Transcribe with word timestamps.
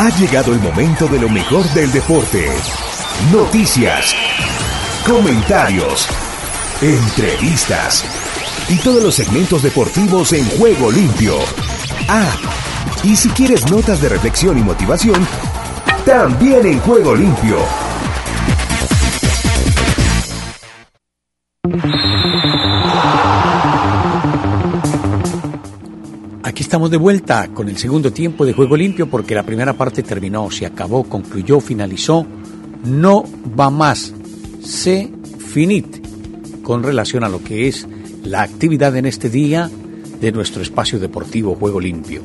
Ha 0.00 0.08
llegado 0.16 0.54
el 0.54 0.60
momento 0.60 1.06
de 1.08 1.20
lo 1.20 1.28
mejor 1.28 1.62
del 1.74 1.92
deporte. 1.92 2.48
Noticias, 3.30 4.14
comentarios, 5.06 6.08
entrevistas 6.80 8.06
y 8.70 8.78
todos 8.78 9.02
los 9.02 9.14
segmentos 9.14 9.62
deportivos 9.62 10.32
en 10.32 10.48
juego 10.56 10.90
limpio. 10.90 11.34
Ah, 12.08 12.34
y 13.04 13.14
si 13.14 13.28
quieres 13.28 13.70
notas 13.70 14.00
de 14.00 14.08
reflexión 14.08 14.56
y 14.56 14.62
motivación, 14.62 15.28
también 16.06 16.64
en 16.64 16.80
juego 16.80 17.14
limpio. 17.14 17.58
Aquí 26.60 26.64
estamos 26.66 26.90
de 26.90 26.98
vuelta 26.98 27.48
con 27.54 27.70
el 27.70 27.78
segundo 27.78 28.12
tiempo 28.12 28.44
de 28.44 28.52
juego 28.52 28.76
limpio 28.76 29.08
porque 29.08 29.34
la 29.34 29.44
primera 29.44 29.72
parte 29.72 30.02
terminó, 30.02 30.50
se 30.50 30.66
acabó, 30.66 31.04
concluyó, 31.04 31.58
finalizó. 31.58 32.26
No 32.84 33.24
va 33.58 33.70
más. 33.70 34.12
Se 34.62 35.10
finit 35.38 36.06
con 36.62 36.82
relación 36.82 37.24
a 37.24 37.30
lo 37.30 37.42
que 37.42 37.66
es 37.66 37.88
la 38.24 38.42
actividad 38.42 38.94
en 38.96 39.06
este 39.06 39.30
día 39.30 39.70
de 40.20 40.32
nuestro 40.32 40.60
espacio 40.60 40.98
deportivo 40.98 41.54
Juego 41.54 41.80
Limpio. 41.80 42.20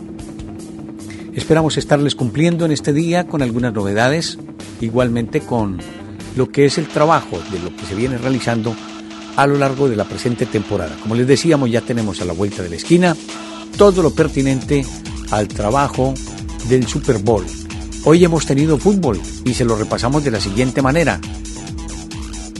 Esperamos 1.33 1.77
estarles 1.77 2.13
cumpliendo 2.13 2.65
en 2.65 2.73
este 2.73 2.91
día 2.91 3.27
con 3.27 3.41
algunas 3.41 3.71
novedades, 3.71 4.37
igualmente 4.81 5.39
con 5.39 5.79
lo 6.35 6.49
que 6.51 6.65
es 6.65 6.77
el 6.77 6.89
trabajo 6.89 7.39
de 7.53 7.59
lo 7.59 7.73
que 7.73 7.85
se 7.85 7.95
viene 7.95 8.17
realizando 8.17 8.75
a 9.37 9.47
lo 9.47 9.57
largo 9.57 9.87
de 9.87 9.95
la 9.95 10.03
presente 10.03 10.45
temporada. 10.45 10.97
Como 11.01 11.15
les 11.15 11.25
decíamos, 11.25 11.71
ya 11.71 11.79
tenemos 11.79 12.19
a 12.19 12.25
la 12.25 12.33
vuelta 12.33 12.63
de 12.63 12.69
la 12.69 12.75
esquina 12.75 13.15
todo 13.77 14.01
lo 14.01 14.11
pertinente 14.11 14.85
al 15.31 15.47
trabajo 15.47 16.13
del 16.69 16.87
Super 16.87 17.17
Bowl. 17.17 17.45
Hoy 18.03 18.23
hemos 18.23 18.45
tenido 18.45 18.77
fútbol 18.77 19.19
y 19.43 19.53
se 19.53 19.65
lo 19.65 19.75
repasamos 19.75 20.23
de 20.23 20.31
la 20.31 20.39
siguiente 20.39 20.81
manera. 20.81 21.19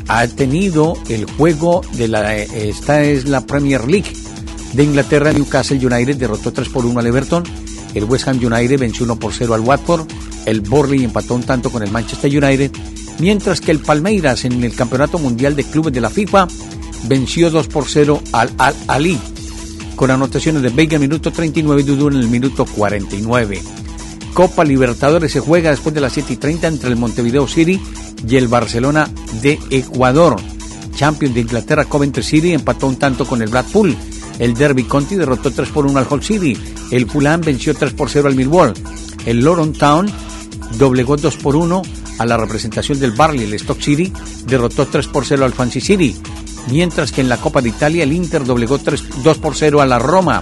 Ha 0.07 0.27
tenido 0.27 0.97
el 1.09 1.25
juego 1.25 1.81
de 1.93 2.07
la 2.07 2.35
esta 2.35 3.03
es 3.03 3.27
la 3.27 3.45
Premier 3.45 3.87
League. 3.87 4.11
De 4.73 4.83
Inglaterra, 4.83 5.31
Newcastle 5.31 5.77
United 5.77 6.17
derrotó 6.17 6.51
3 6.51 6.67
por 6.69 6.85
1 6.85 6.99
al 6.99 7.07
Everton, 7.07 7.43
el 7.93 8.03
West 8.03 8.27
Ham 8.27 8.39
United 8.43 8.77
venció 8.77 9.05
1 9.05 9.15
por 9.17 9.33
0 9.33 9.53
al 9.53 9.61
Watford, 9.61 10.05
el 10.45 10.61
Borley 10.61 11.03
empató 11.03 11.35
un 11.35 11.43
tanto 11.43 11.69
con 11.69 11.81
el 11.81 11.91
Manchester 11.91 12.43
United, 12.43 12.71
mientras 13.19 13.61
que 13.61 13.71
el 13.71 13.79
Palmeiras 13.79 14.43
en 14.43 14.61
el 14.63 14.75
Campeonato 14.75 15.17
Mundial 15.17 15.55
de 15.55 15.63
Clubes 15.63 15.93
de 15.93 16.01
la 16.01 16.09
FIFA 16.09 16.47
venció 17.03 17.49
2 17.49 17.67
por 17.67 17.85
0 17.87 18.21
al 18.33 18.51
Al 18.57 18.75
Ali 18.87 19.17
con 19.95 20.11
anotaciones 20.11 20.61
de 20.61 20.69
Vega 20.69 20.97
en 20.97 21.03
el 21.03 21.09
minuto 21.09 21.31
39 21.31 21.81
y 21.81 21.85
Dudu 21.85 22.07
en 22.09 22.15
el 22.15 22.27
minuto 22.27 22.65
49. 22.65 23.61
Copa 24.33 24.63
Libertadores 24.63 25.31
se 25.31 25.39
juega 25.39 25.71
después 25.71 25.95
de 25.95 26.01
las 26.01 26.13
7 26.13 26.33
y 26.33 26.35
30 26.35 26.67
entre 26.67 26.89
el 26.89 26.97
Montevideo 26.97 27.47
City 27.47 27.79
y 28.27 28.35
el 28.35 28.47
Barcelona 28.47 29.09
de 29.41 29.59
Ecuador. 29.69 30.35
Champion 30.93 31.33
de 31.33 31.41
Inglaterra 31.41 31.85
Coventry 31.85 32.23
City 32.23 32.53
empató 32.53 32.87
un 32.87 32.97
tanto 32.97 33.25
con 33.25 33.41
el 33.41 33.49
Blackpool. 33.49 33.95
El 34.39 34.53
Derby 34.53 34.83
County 34.83 35.15
derrotó 35.15 35.51
3 35.51 35.69
por 35.69 35.85
1 35.85 35.97
al 35.97 36.07
Hull 36.09 36.23
City. 36.23 36.57
El 36.91 37.09
Fulham 37.09 37.41
venció 37.41 37.73
3 37.73 37.93
por 37.93 38.09
0 38.09 38.27
al 38.27 38.35
Millwall. 38.35 38.73
El 39.25 39.39
Loron 39.39 39.73
Town 39.73 40.07
doblegó 40.77 41.15
2 41.15 41.37
por 41.37 41.55
1 41.55 41.81
a 42.17 42.25
la 42.25 42.37
representación 42.37 42.99
del 42.99 43.11
Barley. 43.11 43.45
El 43.45 43.53
Stock 43.53 43.79
City 43.79 44.11
derrotó 44.47 44.85
3 44.85 45.07
por 45.07 45.25
0 45.25 45.45
al 45.45 45.53
Fancy 45.53 45.81
City 45.81 46.15
mientras 46.67 47.11
que 47.11 47.21
en 47.21 47.29
la 47.29 47.37
Copa 47.37 47.61
de 47.61 47.69
Italia 47.69 48.03
el 48.03 48.13
Inter 48.13 48.43
doblegó 48.45 48.79
3, 48.79 49.23
2 49.23 49.37
por 49.37 49.55
0 49.55 49.81
a 49.81 49.85
la 49.85 49.99
Roma. 49.99 50.41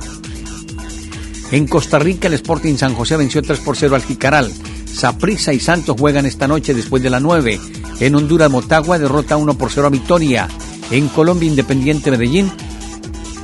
En 1.52 1.68
Costa 1.68 2.00
Rica 2.00 2.28
el 2.28 2.34
Sporting 2.34 2.76
San 2.78 2.96
José 2.96 3.16
venció 3.18 3.42
3 3.42 3.60
por 3.60 3.78
0 3.78 3.96
al 3.96 4.04
Jicaral. 4.04 4.52
Saprissa 4.86 5.54
y 5.54 5.60
Santos 5.60 5.96
juegan 6.00 6.26
esta 6.26 6.48
noche 6.48 6.74
después 6.74 7.04
de 7.04 7.10
la 7.10 7.20
9. 7.20 7.60
En 8.00 8.16
Honduras 8.16 8.50
Motagua 8.50 9.00
derrota 9.00 9.38
1 9.38 9.54
por 9.56 9.72
0 9.72 9.88
a 9.88 9.90
Victoria. 9.90 10.48
En 10.92 11.08
Colombia 11.10 11.50
Independiente 11.50 12.12
Medellín 12.12 12.52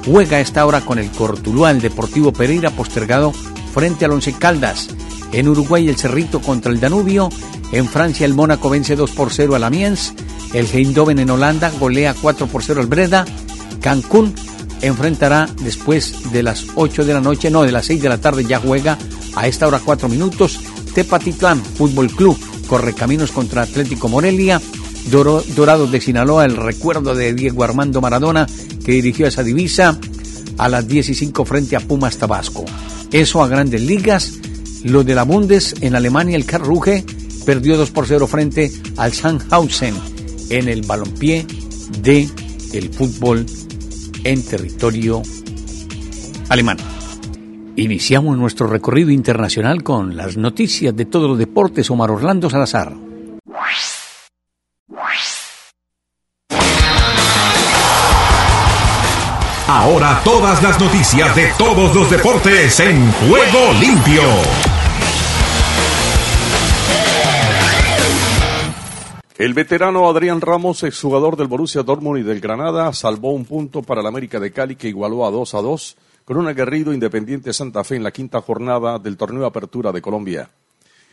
juega 0.05 0.39
esta 0.39 0.65
hora 0.65 0.81
con 0.81 0.99
el 0.99 1.11
Cortuluá 1.11 1.71
el 1.71 1.81
Deportivo 1.81 2.33
Pereira 2.33 2.71
postergado 2.71 3.31
frente 3.73 4.05
al 4.05 4.11
Once 4.11 4.33
Caldas. 4.33 4.89
En 5.31 5.47
Uruguay 5.47 5.87
el 5.87 5.95
Cerrito 5.95 6.41
contra 6.41 6.71
el 6.71 6.79
Danubio. 6.79 7.29
En 7.71 7.87
Francia 7.87 8.25
el 8.25 8.33
Mónaco 8.33 8.69
vence 8.69 8.95
2 8.95 9.11
por 9.11 9.31
0 9.31 9.55
al 9.55 9.63
Amiens. 9.63 10.13
El 10.53 10.67
Eindhoven 10.71 11.19
en 11.19 11.29
Holanda 11.29 11.71
golea 11.79 12.15
4 12.19 12.47
por 12.47 12.63
0 12.63 12.81
al 12.81 12.87
Breda. 12.87 13.25
Cancún 13.81 14.33
enfrentará 14.81 15.47
después 15.61 16.31
de 16.31 16.43
las 16.43 16.65
8 16.75 17.05
de 17.05 17.13
la 17.13 17.21
noche, 17.21 17.51
no, 17.51 17.63
de 17.63 17.71
las 17.71 17.85
6 17.85 18.01
de 18.01 18.09
la 18.09 18.19
tarde 18.19 18.45
ya 18.45 18.59
juega 18.59 18.97
a 19.35 19.47
esta 19.47 19.67
hora 19.67 19.81
4 19.83 20.09
minutos. 20.09 20.59
Tepatitlán 20.93 21.61
Fútbol 21.61 22.09
Club 22.09 22.37
corre 22.67 22.93
caminos 22.93 23.31
contra 23.31 23.61
Atlético 23.61 24.09
Morelia. 24.09 24.61
Dorados 25.11 25.91
de 25.91 26.01
Sinaloa, 26.01 26.45
el 26.45 26.57
recuerdo 26.57 27.15
de 27.15 27.33
Diego 27.33 27.63
Armando 27.63 28.01
Maradona 28.01 28.47
que 28.83 28.91
dirigió 28.91 29.27
esa 29.27 29.43
divisa 29.43 29.97
a 30.57 30.67
las 30.67 30.87
10 30.87 31.09
y 31.09 31.15
5 31.15 31.45
frente 31.45 31.75
a 31.75 31.79
Pumas 31.79 32.17
Tabasco. 32.17 32.65
Eso 33.11 33.43
a 33.43 33.47
grandes 33.47 33.81
ligas. 33.81 34.33
Lo 34.83 35.03
de 35.03 35.15
la 35.15 35.23
Bundes 35.23 35.75
en 35.81 35.95
Alemania, 35.95 36.35
el 36.35 36.45
Carruge 36.45 37.03
perdió 37.45 37.77
2 37.77 37.91
por 37.91 38.07
0 38.07 38.27
frente 38.27 38.71
al 38.97 39.13
Sandhausen 39.13 40.18
en 40.49 40.67
el 40.67 40.81
balompié 40.83 41.45
de 42.01 42.27
el 42.73 42.89
fútbol 42.89 43.45
en 44.23 44.45
territorio 44.45 45.21
alemán. 46.49 46.77
Iniciamos 47.75 48.37
nuestro 48.37 48.67
recorrido 48.67 49.09
internacional 49.11 49.83
con 49.83 50.17
las 50.17 50.35
noticias 50.35 50.95
de 50.95 51.05
todos 51.05 51.29
los 51.29 51.37
deportes. 51.37 51.89
Omar 51.89 52.11
Orlando 52.11 52.49
Salazar. 52.49 52.93
Ahora 59.67 60.19
todas 60.23 60.61
las 60.61 60.79
noticias 60.79 61.33
de 61.35 61.53
todos 61.57 61.95
los 61.95 62.09
deportes 62.09 62.79
en 62.79 63.11
juego 63.11 63.71
limpio. 63.79 64.68
El 69.39 69.53
veterano 69.53 70.09
Adrián 70.09 70.41
Ramos, 70.41 70.83
exjugador 70.83 71.37
del 71.37 71.47
Borussia 71.47 71.81
Dortmund 71.81 72.19
y 72.19 72.23
del 72.23 72.41
Granada, 72.41 72.91
salvó 72.91 73.31
un 73.31 73.45
punto 73.45 73.81
para 73.81 74.01
el 74.01 74.07
América 74.07 74.37
de 74.37 74.51
Cali 74.51 74.75
que 74.75 74.89
igualó 74.89 75.25
a 75.25 75.31
2 75.31 75.53
a 75.55 75.61
2 75.61 75.97
con 76.25 76.35
un 76.35 76.47
aguerrido 76.49 76.91
Independiente 76.91 77.53
Santa 77.53 77.85
Fe 77.85 77.95
en 77.95 78.03
la 78.03 78.11
quinta 78.11 78.41
jornada 78.41 78.99
del 78.99 79.15
torneo 79.15 79.45
Apertura 79.45 79.93
de 79.93 80.01
Colombia. 80.01 80.51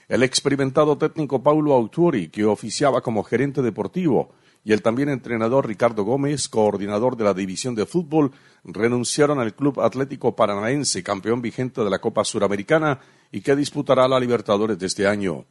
El 0.08 0.24
experimentado 0.24 0.98
técnico 0.98 1.40
Paulo 1.40 1.72
Autori, 1.72 2.26
que 2.26 2.44
oficiaba 2.44 3.00
como 3.00 3.22
gerente 3.22 3.62
deportivo, 3.62 4.30
y 4.64 4.72
el 4.72 4.82
también 4.82 5.08
entrenador 5.08 5.64
Ricardo 5.64 6.02
Gómez, 6.02 6.48
coordinador 6.48 7.16
de 7.16 7.22
la 7.22 7.32
división 7.32 7.76
de 7.76 7.86
fútbol, 7.86 8.32
renunciaron 8.64 9.38
al 9.38 9.54
Club 9.54 9.80
Atlético 9.80 10.34
Paranaense, 10.34 11.04
campeón 11.04 11.42
vigente 11.42 11.84
de 11.84 11.90
la 11.90 12.00
Copa 12.00 12.24
Suramericana 12.24 12.98
y 13.30 13.40
que 13.40 13.54
disputará 13.54 14.08
la 14.08 14.18
Libertadores 14.18 14.80
de 14.80 14.86
este 14.86 15.06
año. 15.06 15.44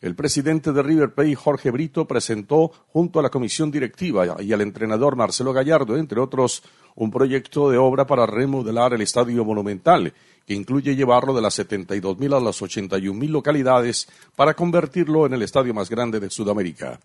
El 0.00 0.14
presidente 0.14 0.72
de 0.72 0.82
River 0.82 1.14
Plate, 1.14 1.34
Jorge 1.34 1.70
Brito, 1.70 2.06
presentó 2.06 2.70
junto 2.88 3.18
a 3.18 3.22
la 3.22 3.30
comisión 3.30 3.70
directiva 3.70 4.40
y 4.40 4.52
al 4.52 4.60
entrenador 4.60 5.16
Marcelo 5.16 5.52
Gallardo, 5.52 5.96
entre 5.96 6.20
otros, 6.20 6.62
un 6.94 7.10
proyecto 7.10 7.70
de 7.70 7.78
obra 7.78 8.06
para 8.06 8.26
remodelar 8.26 8.94
el 8.94 9.00
estadio 9.00 9.44
monumental, 9.44 10.12
que 10.46 10.54
incluye 10.54 10.94
llevarlo 10.94 11.34
de 11.34 11.42
las 11.42 11.58
72.000 11.58 12.36
a 12.36 12.40
las 12.40 12.60
81.000 12.60 13.28
localidades 13.28 14.08
para 14.36 14.54
convertirlo 14.54 15.26
en 15.26 15.34
el 15.34 15.42
estadio 15.42 15.72
más 15.72 15.88
grande 15.88 16.20
de 16.20 16.30
Sudamérica. 16.30 17.00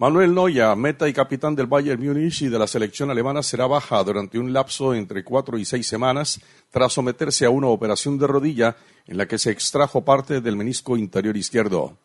Manuel 0.00 0.32
Noya, 0.32 0.76
meta 0.76 1.08
y 1.08 1.12
capitán 1.12 1.56
del 1.56 1.66
Bayern 1.66 2.00
Múnich 2.00 2.42
y 2.42 2.48
de 2.48 2.56
la 2.56 2.68
selección 2.68 3.10
alemana, 3.10 3.42
será 3.42 3.66
baja 3.66 4.00
durante 4.04 4.38
un 4.38 4.52
lapso 4.52 4.94
entre 4.94 5.24
cuatro 5.24 5.58
y 5.58 5.64
seis 5.64 5.88
semanas 5.88 6.40
tras 6.70 6.92
someterse 6.92 7.44
a 7.44 7.50
una 7.50 7.66
operación 7.66 8.16
de 8.16 8.28
rodilla 8.28 8.76
en 9.08 9.18
la 9.18 9.26
que 9.26 9.38
se 9.38 9.50
extrajo 9.50 10.04
parte 10.04 10.40
del 10.40 10.54
menisco 10.54 10.96
interior 10.96 11.36
izquierdo. 11.36 11.96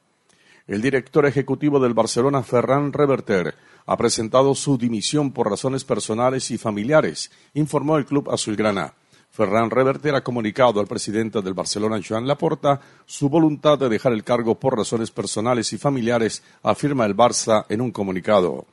El 0.66 0.82
director 0.82 1.28
ejecutivo 1.28 1.80
del 1.80 1.94
Barcelona, 1.94 2.42
Ferran 2.42 2.94
Reverter, 2.94 3.54
ha 3.86 3.96
presentado 3.96 4.56
su 4.56 4.76
dimisión 4.80 5.32
por 5.32 5.52
razones 5.52 5.84
personales 5.84 6.50
y 6.50 6.58
familiares, 6.58 7.30
informó 7.54 7.98
el 7.98 8.08
club 8.08 8.28
azulgrana. 8.32 8.96
Ferran 9.34 9.72
Reverter 9.72 10.14
ha 10.14 10.24
comunicado 10.24 10.80
al 10.80 10.86
presidente 10.86 11.42
del 11.42 11.56
Barcelona, 11.56 12.00
Joan 12.08 12.28
Laporta, 12.28 12.80
su 13.08 13.30
voluntad 13.30 13.80
de 13.80 13.90
dejar 13.90 14.14
el 14.14 14.24
cargo 14.24 14.60
por 14.60 14.78
razones 14.78 15.10
personales 15.10 15.74
y 15.74 15.80
familiares, 15.80 16.44
afirma 16.62 17.08
el 17.08 17.18
Barça 17.18 17.66
en 17.68 17.82
un 17.82 17.92
comunicado. 17.92 18.68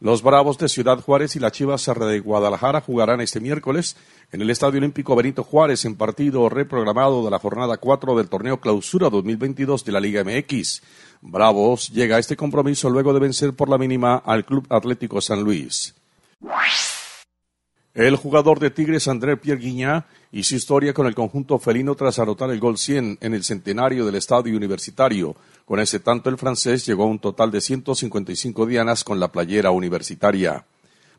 Los 0.00 0.22
Bravos 0.22 0.58
de 0.58 0.68
Ciudad 0.68 1.00
Juárez 1.00 1.36
y 1.36 1.40
la 1.40 1.50
Chivas 1.50 1.86
de 1.86 2.20
Guadalajara 2.20 2.82
jugarán 2.82 3.22
este 3.22 3.40
miércoles 3.40 3.96
en 4.30 4.42
el 4.42 4.50
Estadio 4.50 4.76
Olímpico 4.76 5.16
Benito 5.16 5.42
Juárez 5.42 5.86
en 5.86 5.96
partido 5.96 6.50
reprogramado 6.50 7.24
de 7.24 7.30
la 7.30 7.38
jornada 7.38 7.78
4 7.78 8.14
del 8.14 8.28
torneo 8.28 8.60
Clausura 8.60 9.08
2022 9.08 9.86
de 9.86 9.92
la 9.92 10.00
Liga 10.00 10.22
MX. 10.22 10.82
Bravos 11.22 11.88
llega 11.88 12.16
a 12.16 12.18
este 12.18 12.36
compromiso 12.36 12.90
luego 12.90 13.14
de 13.14 13.20
vencer 13.20 13.54
por 13.54 13.70
la 13.70 13.78
mínima 13.78 14.16
al 14.16 14.44
Club 14.44 14.66
Atlético 14.68 15.22
San 15.22 15.42
Luis. 15.42 15.94
El 17.94 18.16
jugador 18.16 18.58
de 18.58 18.72
Tigres, 18.72 19.06
André 19.06 19.36
Pierre 19.36 19.60
Guignac, 19.60 20.04
hizo 20.32 20.56
historia 20.56 20.92
con 20.92 21.06
el 21.06 21.14
conjunto 21.14 21.60
felino 21.60 21.94
tras 21.94 22.18
anotar 22.18 22.50
el 22.50 22.58
gol 22.58 22.76
100 22.76 23.18
en 23.20 23.34
el 23.34 23.44
centenario 23.44 24.04
del 24.04 24.16
estadio 24.16 24.56
universitario. 24.56 25.36
Con 25.64 25.78
ese 25.78 26.00
tanto, 26.00 26.28
el 26.28 26.36
francés 26.36 26.84
llegó 26.84 27.04
a 27.04 27.06
un 27.06 27.20
total 27.20 27.52
de 27.52 27.60
155 27.60 28.66
dianas 28.66 29.04
con 29.04 29.20
la 29.20 29.30
playera 29.30 29.70
universitaria. 29.70 30.66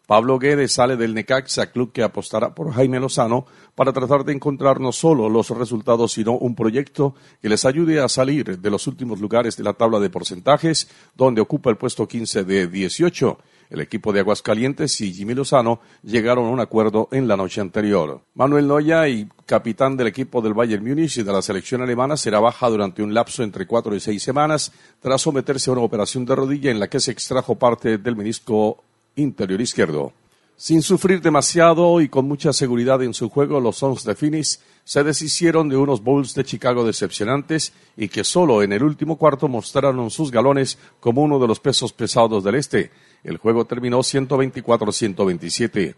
Pablo 0.06 0.38
Guedes 0.38 0.74
sale 0.74 0.98
del 0.98 1.14
Necaxa, 1.14 1.72
club 1.72 1.94
que 1.94 2.04
apostará 2.04 2.54
por 2.54 2.74
Jaime 2.74 3.00
Lozano 3.00 3.46
para 3.74 3.94
tratar 3.94 4.26
de 4.26 4.34
encontrar 4.34 4.82
no 4.82 4.92
solo 4.92 5.30
los 5.30 5.50
resultados, 5.52 6.12
sino 6.12 6.34
un 6.34 6.56
proyecto 6.56 7.16
que 7.42 7.48
les 7.48 7.64
ayude 7.64 8.02
a 8.02 8.10
salir 8.10 8.60
de 8.60 8.70
los 8.70 8.86
últimos 8.86 9.22
lugares 9.22 9.56
de 9.56 9.64
la 9.64 9.74
tabla 9.74 10.02
de 10.02 10.10
porcentajes, 10.10 10.90
donde 11.16 11.40
ocupa 11.40 11.70
el 11.70 11.78
puesto 11.78 12.06
15 12.06 12.44
de 12.44 12.68
18. 12.68 13.38
El 13.70 13.82
equipo 13.82 14.14
de 14.14 14.20
Aguascalientes 14.20 15.02
y 15.02 15.14
Jimmy 15.14 15.34
Lozano 15.34 15.80
llegaron 16.04 16.46
a 16.46 16.50
un 16.50 16.60
acuerdo 16.60 17.08
en 17.12 17.28
la 17.28 17.36
noche 17.36 17.62
anterior. 17.62 18.22
Manuel 18.36 18.68
Noya 18.68 19.08
y 19.08 19.28
capitán 19.46 19.98
del 19.98 20.08
equipo 20.08 20.42
del 20.42 20.54
Bayern 20.54 20.88
Múnich 20.88 21.18
y 21.18 21.24
de 21.24 21.34
la 21.34 21.42
selección 21.42 21.82
alemana 21.82 22.18
será 22.18 22.40
baja 22.40 22.70
durante 22.70 23.02
un 23.02 23.14
lapso 23.14 23.44
entre 23.44 23.66
cuatro 23.66 23.96
y 23.96 24.00
seis 24.00 24.22
semanas 24.22 24.72
tras 25.00 25.22
someterse 25.22 25.70
a 25.70 25.74
una 25.74 25.82
operación 25.82 26.26
de 26.26 26.36
rodilla 26.36 26.72
en 26.72 26.80
la 26.80 26.88
que 26.88 27.00
se 27.00 27.12
extrajo 27.12 27.56
parte 27.56 27.98
del 27.98 28.16
menisco 28.16 28.84
interior 29.16 29.62
izquierdo. 29.62 30.14
Sin 30.58 30.82
sufrir 30.82 31.22
demasiado 31.22 32.00
y 32.00 32.08
con 32.08 32.30
mucha 32.30 32.54
seguridad 32.54 33.04
en 33.04 33.14
su 33.14 33.30
juego, 33.30 33.60
los 33.60 33.76
Suns 33.76 34.06
de 34.06 34.16
Phoenix 34.16 34.62
se 34.86 35.04
deshicieron 35.04 35.68
de 35.68 35.76
unos 35.76 36.02
Bulls 36.02 36.34
de 36.34 36.46
Chicago 36.46 36.86
decepcionantes 36.86 37.74
y 37.98 38.08
que 38.08 38.24
solo 38.24 38.64
en 38.64 38.72
el 38.72 38.82
último 38.82 39.18
cuarto 39.18 39.50
mostraron 39.50 40.10
sus 40.10 40.32
galones 40.32 40.78
como 41.02 41.24
uno 41.24 41.40
de 41.40 41.48
los 41.48 41.60
pesos 41.60 41.92
pesados 41.92 42.42
del 42.42 42.56
este. 42.56 42.90
El 43.26 43.38
juego 43.38 43.66
terminó 43.66 44.00
124-127. 44.00 45.96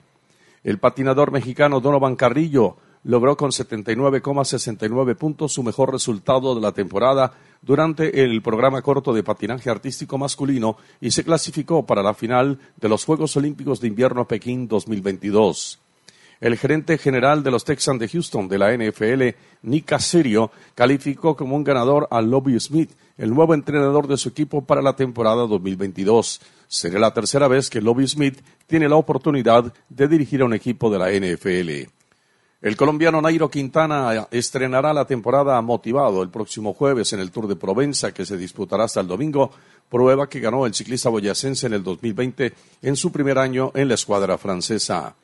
El 0.63 0.79
patinador 0.79 1.31
mexicano 1.31 1.81
Donovan 1.81 2.15
Carrillo 2.15 2.77
logró 3.03 3.35
con 3.35 3.51
79,69 3.51 5.15
puntos 5.15 5.51
su 5.51 5.61
mejor 5.61 5.91
resultado 5.91 6.55
de 6.55 6.61
la 6.61 6.71
temporada 6.71 7.33
durante 7.61 8.23
el 8.23 8.41
programa 8.41 8.81
corto 8.81 9.13
de 9.13 9.23
patinaje 9.23 9.69
artístico 9.69 10.17
masculino 10.17 10.77
y 11.01 11.11
se 11.11 11.25
clasificó 11.25 11.85
para 11.85 12.01
la 12.01 12.13
final 12.13 12.59
de 12.77 12.87
los 12.87 13.03
Juegos 13.03 13.35
Olímpicos 13.35 13.81
de 13.81 13.89
Invierno 13.89 14.25
Pekín 14.25 14.69
2022. 14.69 15.81
El 16.39 16.55
gerente 16.55 16.97
general 16.97 17.43
de 17.43 17.51
los 17.51 17.65
Texans 17.65 17.99
de 17.99 18.07
Houston 18.07 18.47
de 18.47 18.57
la 18.57 18.71
NFL, 18.73 19.35
Nick 19.63 19.85
Caserio, 19.85 20.51
calificó 20.75 21.35
como 21.35 21.55
un 21.55 21.63
ganador 21.63 22.07
a 22.11 22.21
Lobby 22.21 22.57
Smith, 22.59 22.91
el 23.17 23.33
nuevo 23.33 23.53
entrenador 23.53 24.07
de 24.07 24.17
su 24.17 24.29
equipo 24.29 24.63
para 24.63 24.81
la 24.81 24.95
temporada 24.95 25.47
2022. 25.47 26.39
Sería 26.67 26.99
la 26.99 27.13
tercera 27.13 27.47
vez 27.47 27.69
que 27.69 27.81
Lobby 27.81 28.07
Smith 28.07 28.39
tiene 28.65 28.89
la 28.89 28.97
oportunidad 28.97 29.73
de 29.89 30.07
dirigir 30.07 30.41
a 30.41 30.45
un 30.45 30.53
equipo 30.53 30.89
de 30.89 30.99
la 30.99 31.11
NFL. 31.11 31.89
El 32.59 32.75
colombiano 32.75 33.21
Nairo 33.21 33.49
Quintana 33.49 34.27
estrenará 34.31 34.91
la 34.91 35.05
temporada 35.05 35.61
motivado 35.61 36.23
el 36.23 36.29
próximo 36.29 36.73
jueves 36.73 37.13
en 37.13 37.19
el 37.19 37.31
Tour 37.31 37.47
de 37.47 37.55
Provenza 37.55 38.11
que 38.11 38.25
se 38.25 38.35
disputará 38.35 38.85
hasta 38.85 38.99
el 38.99 39.07
domingo, 39.07 39.51
prueba 39.87 40.27
que 40.27 40.39
ganó 40.39 40.65
el 40.65 40.73
ciclista 40.73 41.09
boyacense 41.09 41.67
en 41.67 41.73
el 41.73 41.83
2020 41.83 42.53
en 42.81 42.95
su 42.95 43.11
primer 43.11 43.37
año 43.37 43.71
en 43.75 43.87
la 43.87 43.93
escuadra 43.93 44.37
francesa. 44.37 45.15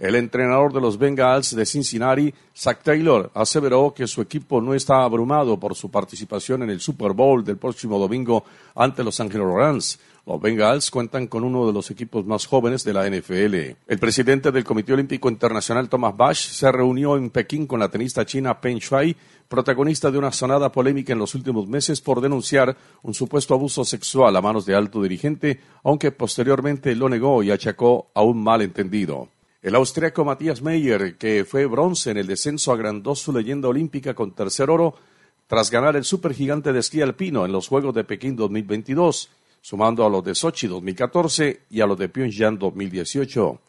El 0.00 0.14
entrenador 0.14 0.72
de 0.72 0.80
los 0.80 0.96
Bengals 0.96 1.54
de 1.54 1.66
Cincinnati, 1.66 2.32
Zach 2.56 2.82
Taylor, 2.82 3.30
aseveró 3.34 3.92
que 3.94 4.06
su 4.06 4.22
equipo 4.22 4.62
no 4.62 4.72
está 4.72 5.02
abrumado 5.02 5.60
por 5.60 5.74
su 5.74 5.90
participación 5.90 6.62
en 6.62 6.70
el 6.70 6.80
Super 6.80 7.12
Bowl 7.12 7.44
del 7.44 7.58
próximo 7.58 7.98
domingo 7.98 8.42
ante 8.74 9.04
los 9.04 9.20
Angeles 9.20 9.46
Rams. 9.46 10.00
Los 10.26 10.40
Bengals 10.40 10.90
cuentan 10.90 11.26
con 11.26 11.44
uno 11.44 11.66
de 11.66 11.72
los 11.72 11.90
equipos 11.90 12.26
más 12.26 12.46
jóvenes 12.46 12.84
de 12.84 12.92
la 12.92 13.08
NFL. 13.08 13.54
El 13.88 13.98
presidente 13.98 14.52
del 14.52 14.64
Comité 14.64 14.92
Olímpico 14.92 15.28
Internacional, 15.28 15.88
Thomas 15.88 16.16
Bach, 16.16 16.36
se 16.36 16.70
reunió 16.70 17.16
en 17.16 17.30
Pekín 17.30 17.66
con 17.66 17.80
la 17.80 17.88
tenista 17.88 18.24
china 18.26 18.60
Peng 18.60 18.78
Shuai, 18.78 19.16
protagonista 19.48 20.10
de 20.10 20.18
una 20.18 20.30
sonada 20.30 20.70
polémica 20.70 21.12
en 21.12 21.18
los 21.18 21.34
últimos 21.34 21.66
meses 21.66 22.00
por 22.00 22.20
denunciar 22.20 22.76
un 23.02 23.14
supuesto 23.14 23.54
abuso 23.54 23.84
sexual 23.84 24.36
a 24.36 24.40
manos 24.40 24.66
de 24.66 24.74
alto 24.74 25.02
dirigente, 25.02 25.60
aunque 25.82 26.12
posteriormente 26.12 26.94
lo 26.94 27.08
negó 27.08 27.42
y 27.42 27.50
achacó 27.50 28.10
a 28.14 28.22
un 28.22 28.42
malentendido. 28.42 29.28
El 29.62 29.74
austriaco 29.74 30.24
Matías 30.24 30.62
Meyer, 30.62 31.16
que 31.18 31.44
fue 31.44 31.66
bronce 31.66 32.10
en 32.10 32.18
el 32.18 32.26
descenso, 32.26 32.72
agrandó 32.72 33.14
su 33.14 33.32
leyenda 33.32 33.68
olímpica 33.68 34.14
con 34.14 34.32
tercer 34.32 34.70
oro 34.70 34.94
tras 35.48 35.70
ganar 35.70 35.96
el 35.96 36.04
supergigante 36.04 36.72
de 36.72 36.78
esquí 36.78 37.02
alpino 37.02 37.44
en 37.44 37.52
los 37.52 37.66
Juegos 37.66 37.94
de 37.94 38.04
Pekín 38.04 38.36
2022, 38.36 39.28
sumando 39.60 40.04
a 40.04 40.10
los 40.10 40.24
de 40.24 40.34
Sochi 40.34 40.66
2014 40.66 41.62
y 41.70 41.80
a 41.80 41.86
los 41.86 41.98
de 41.98 42.08
Pyongyang 42.08 42.58
2018. 42.58 43.60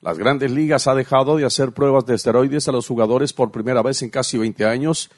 Las 0.00 0.18
grandes 0.18 0.50
ligas 0.50 0.86
ha 0.86 0.94
dejado 0.94 1.36
de 1.36 1.44
hacer 1.44 1.72
pruebas 1.72 2.06
de 2.06 2.14
esteroides 2.14 2.68
a 2.68 2.72
los 2.72 2.86
jugadores 2.86 3.32
por 3.32 3.52
primera 3.52 3.82
vez 3.82 4.02
en 4.02 4.10
casi 4.10 4.38
20 4.38 4.64
años 4.64 5.10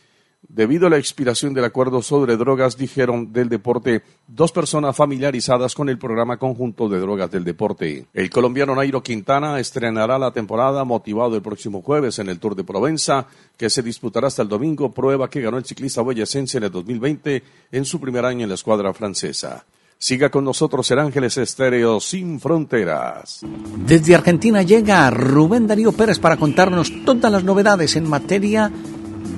Debido 0.49 0.87
a 0.87 0.90
la 0.90 0.99
expiración 0.99 1.55
del 1.55 1.64
acuerdo 1.64 2.02
sobre 2.02 2.37
drogas, 2.37 2.76
dijeron 2.76 3.32
del 3.32 3.49
deporte 3.49 4.02
dos 4.28 4.52
personas 4.52 4.94
familiarizadas 4.94 5.75
con 5.75 5.88
el 5.88 5.99
programa 5.99 6.37
conjunto 6.37 6.88
de 6.88 7.00
drogas 7.00 7.31
del 7.31 7.44
deporte. 7.44 8.06
El 8.12 8.28
colombiano 8.28 8.75
Nairo 8.75 9.02
Quintana 9.02 9.58
estrenará 9.58 10.19
la 10.19 10.32
temporada 10.32 10.84
motivado 10.84 11.34
el 11.34 11.43
próximo 11.43 11.81
jueves 11.81 12.19
en 12.19 12.28
el 12.28 12.38
Tour 12.38 12.55
de 12.55 12.64
Provenza, 12.64 13.26
que 13.56 13.70
se 13.70 13.82
disputará 13.82 14.26
hasta 14.26 14.43
el 14.43 14.49
domingo, 14.49 14.93
prueba 14.93 15.31
que 15.31 15.40
ganó 15.40 15.56
el 15.56 15.64
ciclista 15.64 16.02
boyacense 16.02 16.58
en 16.58 16.64
el 16.64 16.70
2020 16.70 17.43
en 17.72 17.84
su 17.87 17.99
primer 17.99 18.26
año 18.26 18.43
en 18.43 18.50
la 18.50 18.56
escuadra 18.56 18.93
francesa. 18.93 19.64
Siga 19.99 20.31
con 20.31 20.44
nosotros 20.44 20.91
el 20.91 20.99
Ángeles 20.99 21.38
Estéreo 21.38 22.00
sin 22.00 22.41
fronteras. 22.41 23.41
Desde 23.87 24.14
Argentina 24.14 24.62
llega 24.62 25.11
Rubén 25.11 25.67
Darío 25.67 25.93
Pérez 25.93 26.19
para 26.19 26.37
contarnos 26.37 26.93
todas 27.05 27.32
las 27.32 27.44
novedades 27.44 27.96
en 27.96 28.08
materia 28.08 28.70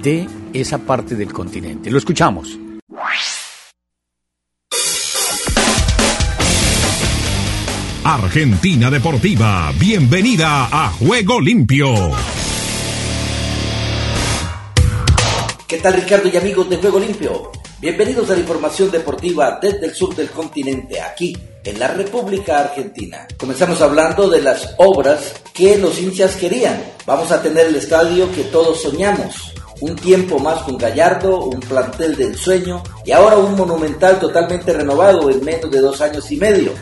de 0.02 0.28
esa 0.52 0.78
parte 0.78 1.14
del 1.14 1.32
continente. 1.32 1.90
Lo 1.90 1.98
escuchamos. 1.98 2.58
Argentina 8.08 8.88
Deportiva, 8.88 9.72
bienvenida 9.80 10.68
a 10.70 10.92
Juego 10.92 11.40
Limpio. 11.40 12.12
¿Qué 15.66 15.78
tal 15.78 15.94
Ricardo 15.94 16.28
y 16.32 16.36
amigos 16.36 16.70
de 16.70 16.76
Juego 16.76 17.00
Limpio? 17.00 17.50
Bienvenidos 17.78 18.30
a 18.30 18.32
la 18.32 18.40
información 18.40 18.90
deportiva 18.90 19.58
desde 19.60 19.84
el 19.84 19.94
sur 19.94 20.16
del 20.16 20.30
continente, 20.30 20.98
aquí 20.98 21.36
en 21.62 21.78
la 21.78 21.88
República 21.88 22.60
Argentina. 22.60 23.28
Comenzamos 23.36 23.82
hablando 23.82 24.30
de 24.30 24.40
las 24.40 24.74
obras 24.78 25.34
que 25.52 25.76
los 25.76 26.00
hinchas 26.00 26.36
querían. 26.36 26.82
Vamos 27.04 27.30
a 27.32 27.42
tener 27.42 27.66
el 27.66 27.76
estadio 27.76 28.32
que 28.32 28.44
todos 28.44 28.80
soñamos 28.80 29.52
un 29.82 29.94
tiempo 29.94 30.38
más 30.38 30.62
con 30.62 30.78
Gallardo, 30.78 31.44
un 31.44 31.60
plantel 31.60 32.16
del 32.16 32.34
sueño 32.34 32.82
y 33.04 33.12
ahora 33.12 33.36
un 33.36 33.54
monumental 33.54 34.18
totalmente 34.18 34.72
renovado 34.72 35.28
en 35.28 35.44
menos 35.44 35.70
de 35.70 35.80
dos 35.80 36.00
años 36.00 36.32
y 36.32 36.38
medio. 36.38 36.72